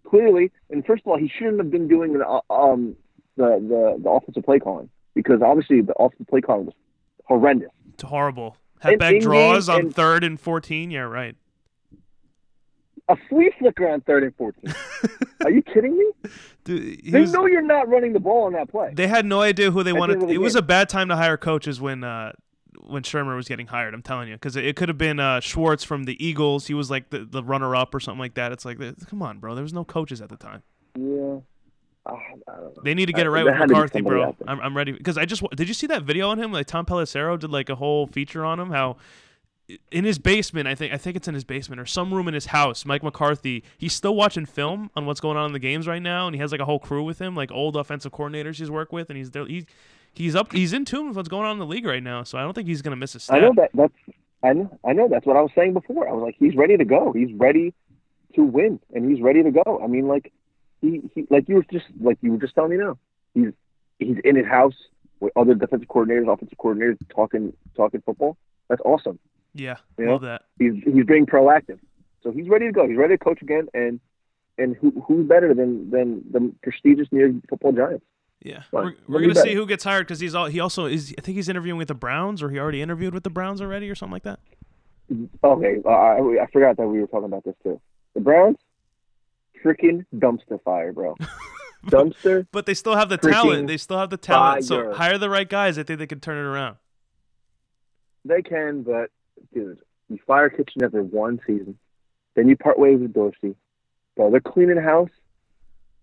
[0.08, 2.96] Clearly, and first of all, he shouldn't have been doing the um
[3.36, 6.74] the the, the offensive play calling because obviously the offensive play calling was
[7.24, 7.68] horrendous.
[7.92, 8.56] It's horrible.
[8.80, 10.90] Had back draws on and- third and fourteen.
[10.90, 11.36] Yeah, right.
[13.10, 14.72] A flea flicker on third and fourteen.
[15.44, 16.30] Are you kidding me?
[16.64, 18.92] Dude, he They was- know you're not running the ball on that play.
[18.94, 20.20] they had no idea who they At wanted.
[20.20, 22.32] the It was a bad time to hire coaches when uh,
[22.86, 23.94] when Shurmur was getting hired.
[23.94, 26.66] I'm telling you, because it, it could have been uh, Schwartz from the Eagles.
[26.66, 28.52] He was like the, the runner up or something like that.
[28.52, 29.54] It's like, come on, bro.
[29.54, 30.62] There was no coaches at the time.
[30.96, 31.38] yeah.
[32.06, 32.72] Ah, I don't know.
[32.84, 34.34] They need to get it Uh, right with had to be McCarthy, bro.
[34.46, 36.52] I'm, I'm ready because I just did you see that video on him?
[36.52, 38.70] Like Tom Pelissero did like a whole feature on him.
[38.70, 38.96] How
[39.90, 40.66] in his basement.
[40.66, 42.84] I think I think it's in his basement or some room in his house.
[42.86, 46.26] Mike McCarthy, he's still watching film on what's going on in the games right now,
[46.26, 48.92] and he has like a whole crew with him, like old offensive coordinators he's worked
[48.92, 49.46] with, and he's there.
[49.46, 49.66] He's
[50.18, 50.52] he's up.
[50.52, 52.22] He's in tune with what's going on in the league right now.
[52.24, 53.36] So I don't think he's gonna miss a step.
[53.36, 53.70] I know that.
[53.72, 53.94] That's
[54.42, 54.78] I know.
[54.84, 55.08] I know.
[55.08, 56.08] That's what I was saying before.
[56.08, 57.12] I was like, he's ready to go.
[57.12, 57.74] He's ready
[58.34, 59.80] to win, and he's ready to go.
[59.82, 60.32] I mean, like
[60.80, 62.98] he, he like you were just like you were just telling me now.
[63.34, 63.52] He's
[63.98, 64.74] he's in his house
[65.20, 68.36] with other defensive coordinators, offensive coordinators talking talking football.
[68.68, 69.18] That's awesome.
[69.54, 70.42] Yeah, You love that.
[70.58, 71.78] He's he's being proactive,
[72.22, 72.86] so he's ready to go.
[72.86, 73.98] He's ready to coach again, and
[74.56, 78.04] and who who's better than than the prestigious New York Football Giants?
[78.40, 78.84] Yeah, Fine.
[78.84, 81.14] we're, we're gonna see who gets hired because he's all he also is.
[81.18, 83.90] I think he's interviewing with the Browns, or he already interviewed with the Browns already,
[83.90, 84.38] or something like that.
[85.42, 87.80] Okay, uh, I I forgot that we were talking about this too.
[88.14, 88.58] The Browns,
[89.64, 91.16] freaking dumpster fire, bro.
[91.86, 92.46] dumpster.
[92.52, 93.66] But they still have the talent.
[93.66, 94.64] They still have the talent.
[94.64, 95.78] So hire the right guys.
[95.78, 96.76] I think they can turn it around.
[98.24, 99.10] They can, but
[99.54, 99.78] dude,
[100.08, 101.78] you fire Kitchen after one season,
[102.34, 103.54] then you part ways with Dorsey.
[104.16, 105.10] Bro, they're cleaning house,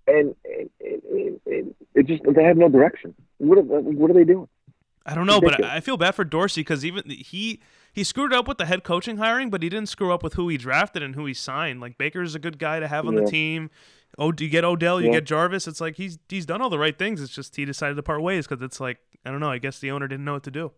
[0.08, 0.72] and it,
[1.46, 3.14] it, it, just they have no direction.
[3.38, 4.48] What are, what are they doing?
[5.06, 7.62] I don't know, but I feel bad for Dorsey because even he
[7.94, 10.50] he screwed up with the head coaching hiring, but he didn't screw up with who
[10.50, 11.80] he drafted and who he signed.
[11.80, 13.70] Like Baker's a good guy to have on the team.
[14.18, 15.00] Oh, do you get Odell?
[15.00, 15.14] You Yeah.
[15.14, 15.68] get Jarvis.
[15.68, 17.22] It's like he's he's done all the right things.
[17.22, 19.52] It's just he decided to part ways because it's like I don't know.
[19.52, 20.72] I guess the owner didn't know what to do.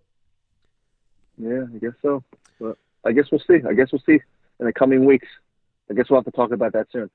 [1.38, 2.24] Yeah, I guess so.
[2.60, 3.66] But I guess we'll see.
[3.68, 4.20] I guess we'll see
[4.60, 5.28] in the coming weeks.
[5.90, 7.10] I guess we'll have to talk about that soon.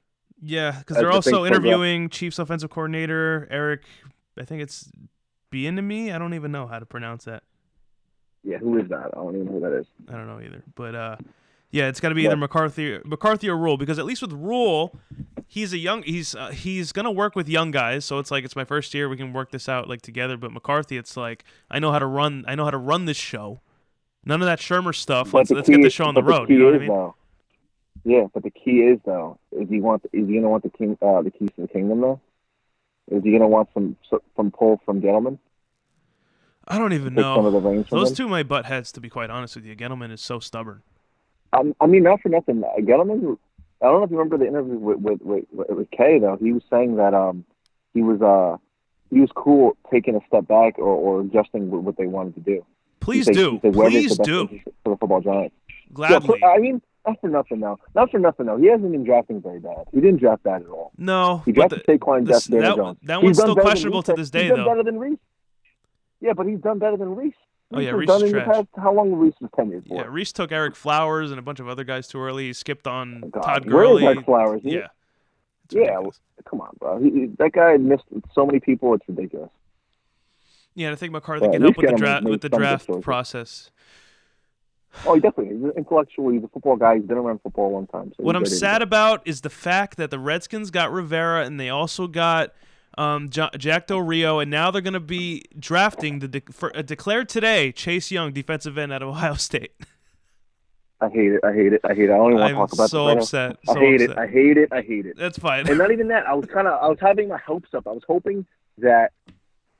[0.44, 3.82] Yeah, because they're also interviewing Chiefs offensive coordinator Eric.
[4.38, 4.90] I think it's
[5.52, 6.12] Bieniemy.
[6.14, 7.44] I don't even know how to pronounce that.
[8.42, 9.10] Yeah, who is that?
[9.12, 9.86] I don't even know who that is.
[10.08, 10.64] I don't know either.
[10.74, 11.16] But uh,
[11.70, 12.30] yeah, it's got to be Yeah.
[12.30, 14.98] either McCarthy, McCarthy or Rhule because at least with Rhule,
[15.46, 16.02] he's a young.
[16.02, 19.08] He's uh, he's gonna work with young guys, so it's like it's my first year.
[19.08, 20.36] We can work this out like together.
[20.36, 22.44] But McCarthy, it's like I know how to run.
[22.48, 23.60] I know how to run this show.
[24.24, 25.30] None of that Shurmur stuff.
[25.30, 26.50] But Let's let's get the show on the road.
[26.50, 26.88] You know what I mean?
[26.88, 27.14] Though,
[28.04, 30.96] yeah, but the key is though, is you want is you gonna want the king
[31.02, 32.20] uh, the keys to the kingdom though?
[33.10, 33.96] Is you gonna want some
[34.36, 35.38] some pull from Gettleman?
[36.68, 37.82] I don't even Take some of know.
[37.90, 38.14] Those him?
[38.16, 38.92] two might butt heads.
[38.92, 40.82] To be quite honest with you, Gettleman is so stubborn.
[41.52, 42.62] Um, I mean, not for nothing.
[42.64, 43.36] uh, Gettleman.
[43.82, 46.36] I don't know if you remember the interview with with with, with, Kay though.
[46.40, 47.44] He was saying that um
[47.94, 48.56] he was uh
[49.10, 52.64] he was cool taking a step back or, or adjusting what they wanted to do.
[53.00, 53.50] Please He said- do.
[53.60, 54.46] he said, Please do.
[54.84, 55.54] for the football giants.
[55.92, 56.38] Gladly.
[56.40, 57.78] for- I mean, not for nothing though.
[57.94, 58.56] Not for nothing though.
[58.58, 59.84] He hasn't been drafting very bad.
[59.92, 60.92] He didn't draft bad at all.
[60.96, 62.98] No, He drafted the, Saquon this- that, Jones.
[63.02, 64.66] that one's done still questionable to this day, he's done though.
[64.70, 65.18] better than Reese.
[66.20, 67.34] Yeah, but he's done better than Reese.
[67.74, 68.46] Oh, yeah, Reese done trash.
[68.46, 68.66] past.
[68.76, 69.96] How long Reese was tenured for?
[69.96, 72.44] Yeah, Reese took Ereck Flowers and a bunch of other guys too early.
[72.44, 74.02] He skipped on Oh, God, Todd Gurley.
[74.02, 74.60] Ereck Flowers?
[74.62, 74.88] He- Yeah.
[75.70, 76.00] Yeah.
[76.44, 76.98] Come on, bro.
[77.00, 78.92] He, he- that guy missed so many people.
[78.94, 79.48] It's ridiculous.
[80.74, 83.70] Yeah, I think McCarthy Yeah, can help with the draft with the draft process.
[85.06, 85.56] Oh, definitely.
[85.58, 86.30] He's intellectual.
[86.30, 86.96] He's a football guy.
[86.96, 88.12] He's been around football a long time.
[88.16, 91.68] So What I'm sad about is the fact that the Redskins got Rivera and they
[91.70, 92.52] also got
[92.98, 96.76] um, ja- Jack Del Rio, and now they're going to be drafting the de- for,
[96.76, 99.72] uh, declared today Chase Young, defensive end out of Ohio State.
[101.00, 101.40] I hate it.
[101.42, 101.80] I hate it.
[101.84, 102.12] I hate it.
[102.12, 103.50] I don't even want to talk about so this right now.
[103.54, 103.58] upset.
[103.68, 104.10] I So hate upset.
[104.10, 104.18] it.
[104.18, 104.68] I hate it.
[104.72, 105.16] I hate it.
[105.16, 105.68] That's fine.
[105.68, 106.26] and not even that.
[106.28, 106.80] I was kind of.
[106.80, 107.88] I was having my hopes up.
[107.88, 108.46] I was hoping
[108.78, 109.10] that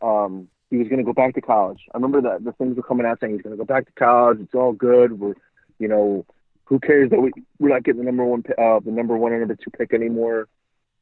[0.01, 1.81] um, he was going to go back to college.
[1.95, 3.93] I remember that the things were coming out saying he's going to go back to
[3.93, 4.39] college.
[4.41, 5.21] It's all good.
[5.21, 5.35] We're,
[5.79, 6.25] you know,
[6.65, 9.43] who cares that we we're not getting the number one, uh, the number one and
[9.43, 10.49] number two pick anymore.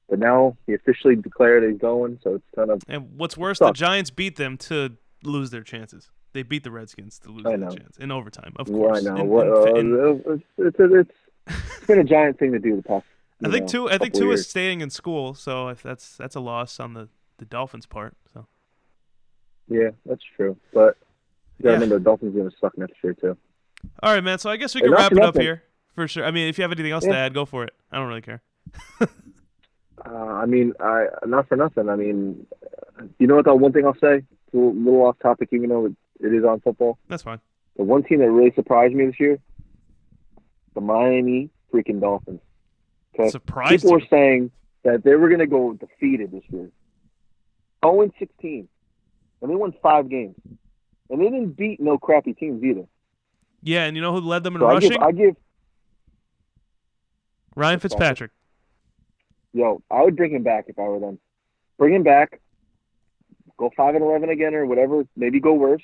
[0.08, 2.82] But now he officially declared he's going, so it's kind of.
[2.88, 6.10] And what's worse, the Giants beat them to lose their chances.
[6.32, 9.06] They beat the Redskins to lose their chance in overtime, of course.
[9.06, 9.16] I know.
[9.20, 9.46] In- What,
[9.78, 11.10] in- uh, it's, it's, it's,
[11.46, 13.06] it's been a giant thing to do the past.
[13.44, 13.88] I think know, two.
[13.88, 14.40] I think two years.
[14.40, 17.08] is staying in school, so if that's that's a loss on the
[17.38, 18.16] the Dolphins' part.
[19.70, 20.56] Yeah, that's true.
[20.74, 20.96] But
[21.58, 21.72] you gotta Yeah.
[21.74, 23.36] remember the Dolphins are going to suck next year too.
[24.02, 24.38] all right, man.
[24.38, 25.62] So I guess we can wrap it up here
[25.94, 26.24] for sure.
[26.24, 27.72] I mean, if you have anything else to add, go for it.
[27.90, 28.42] I don't really care.
[30.02, 31.90] Uh, I mean, I not for nothing.
[31.90, 32.46] I mean,
[33.18, 33.44] you know what?
[33.44, 36.42] The one thing I'll say, it's a little, off topic, even though it, it is
[36.42, 36.98] on football.
[37.08, 37.38] That's fine.
[37.76, 39.38] The one team that really surprised me this year,
[40.74, 42.40] the Miami freaking Dolphins.
[43.14, 44.50] Okay, Surprised people were saying
[44.84, 46.70] that they were going to go defeated this year.
[47.84, 48.68] 0 and 16,
[49.42, 50.36] and they won five games,
[51.10, 52.84] and they didn't beat no crappy teams either.
[53.62, 54.90] Yeah, and you know who led them in So I rushing?
[54.90, 55.36] give, I give,
[57.56, 58.30] Ryan Fitzpatrick.
[59.52, 61.18] yo, I would bring him back if I were them.
[61.78, 62.40] Bring him back.
[63.58, 65.04] Go five and eleven again, or whatever.
[65.16, 65.82] Maybe go worse,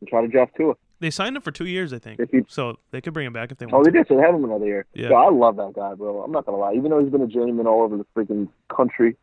[0.00, 0.74] and try to draft Tua.
[1.00, 2.20] They signed him for two years, I think.
[2.30, 3.74] He, So they could bring him back if they want.
[3.74, 4.06] oh, they did.
[4.06, 4.86] So they have him another year.
[4.94, 5.08] Yeah.
[5.10, 6.22] Yo, I love that guy, bro.
[6.22, 6.74] I'm not gonna lie.
[6.74, 9.16] Even though he's been a journeyman all over the freaking country,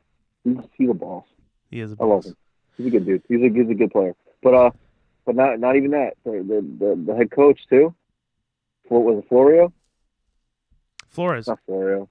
[0.44, 1.24] he's he's a boss.
[1.72, 2.36] He is a I love him.
[2.80, 3.24] He's a good dude.
[3.28, 4.16] He's a he's a good player.
[4.42, 4.72] But uh,
[5.26, 6.14] but not not even that.
[6.24, 7.94] The the, the, the head coach too.
[8.88, 9.74] What was it, Florio?
[11.10, 11.48] Flores.
[11.48, 12.10] Not Florio.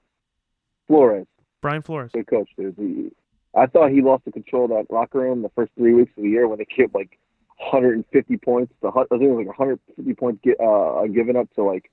[0.87, 1.25] Flores.
[1.59, 2.11] Brian Flores.
[2.13, 2.75] Good coach, dude.
[2.77, 3.11] He,
[3.55, 6.23] I thought he lost the control of that locker room the first three weeks of
[6.23, 7.17] the year when they gave like
[7.57, 8.71] 150 points.
[8.83, 11.89] The I think it was like 150 points get, uh, given up to like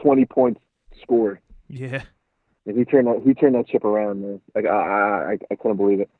[0.00, 0.60] 20 points
[1.02, 1.40] scored.
[1.68, 2.04] Yeah.
[2.64, 4.40] And he turned that he turned that chip around, man.
[4.54, 6.10] Like I I I couldn't believe it.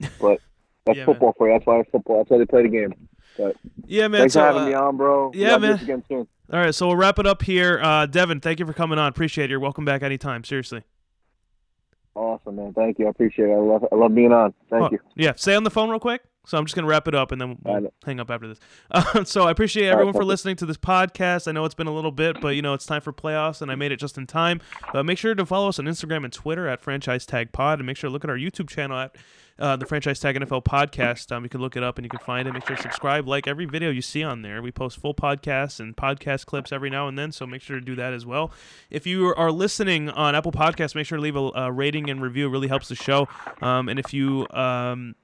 [0.20, 0.40] But
[0.84, 1.34] that's yeah, football man.
[1.38, 1.54] for you.
[1.54, 2.18] That's why it's football.
[2.18, 2.94] That's why they play the game.
[3.36, 3.56] But
[3.86, 4.22] yeah, man.
[4.22, 5.30] Thanks so, for having uh, me on, bro.
[5.34, 5.78] Yeah, man.
[5.80, 6.28] Again soon.
[6.52, 7.80] All right, so we'll wrap it up here.
[7.82, 9.08] Uh, Devin, thank you for coming on.
[9.08, 9.50] Appreciate it.
[9.50, 10.44] You're welcome back anytime.
[10.44, 10.82] Seriously.
[12.14, 12.74] Awesome, man.
[12.74, 13.06] Thank you.
[13.06, 13.52] I appreciate it.
[13.52, 14.52] I love I love being on.
[14.68, 14.98] Thank oh, you.
[15.16, 16.22] Yeah, stay on the phone real quick.
[16.44, 18.58] So I'm just gonna wrap it up and then we'll hang up after this.
[18.90, 21.48] Uh, so I appreciate everyone for listening to this podcast.
[21.48, 23.70] I know it's been a little bit, but you know it's time for playoffs, and
[23.70, 24.60] I made it just in time.
[24.92, 27.86] Uh, make sure to follow us on Instagram and Twitter at Franchise Tag Pod, and
[27.86, 29.16] make sure to look at our YouTube channel at
[29.62, 31.30] uh, the Franchise Tag NFL Podcast.
[31.30, 32.52] Um, you can look it up and you can find it.
[32.52, 34.60] Make sure to subscribe, like every video you see on there.
[34.60, 37.84] We post full podcasts and podcast clips every now and then, so make sure to
[37.84, 38.50] do that as well.
[38.90, 42.20] If you are listening on Apple Podcasts, make sure to leave a, a rating and
[42.20, 42.48] review.
[42.48, 43.28] It really helps the show.
[43.62, 45.14] Um, and if you um,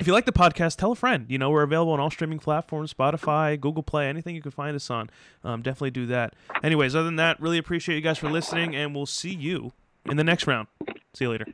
[0.00, 1.26] if you like the podcast, tell a friend.
[1.28, 4.74] You know, we're available on all streaming platforms Spotify, Google Play, anything you can find
[4.74, 5.08] us on.
[5.44, 6.34] Um, definitely do that.
[6.64, 9.72] Anyways, other than that, really appreciate you guys for listening, and we'll see you
[10.04, 10.66] in the next round.
[11.14, 11.46] See you later.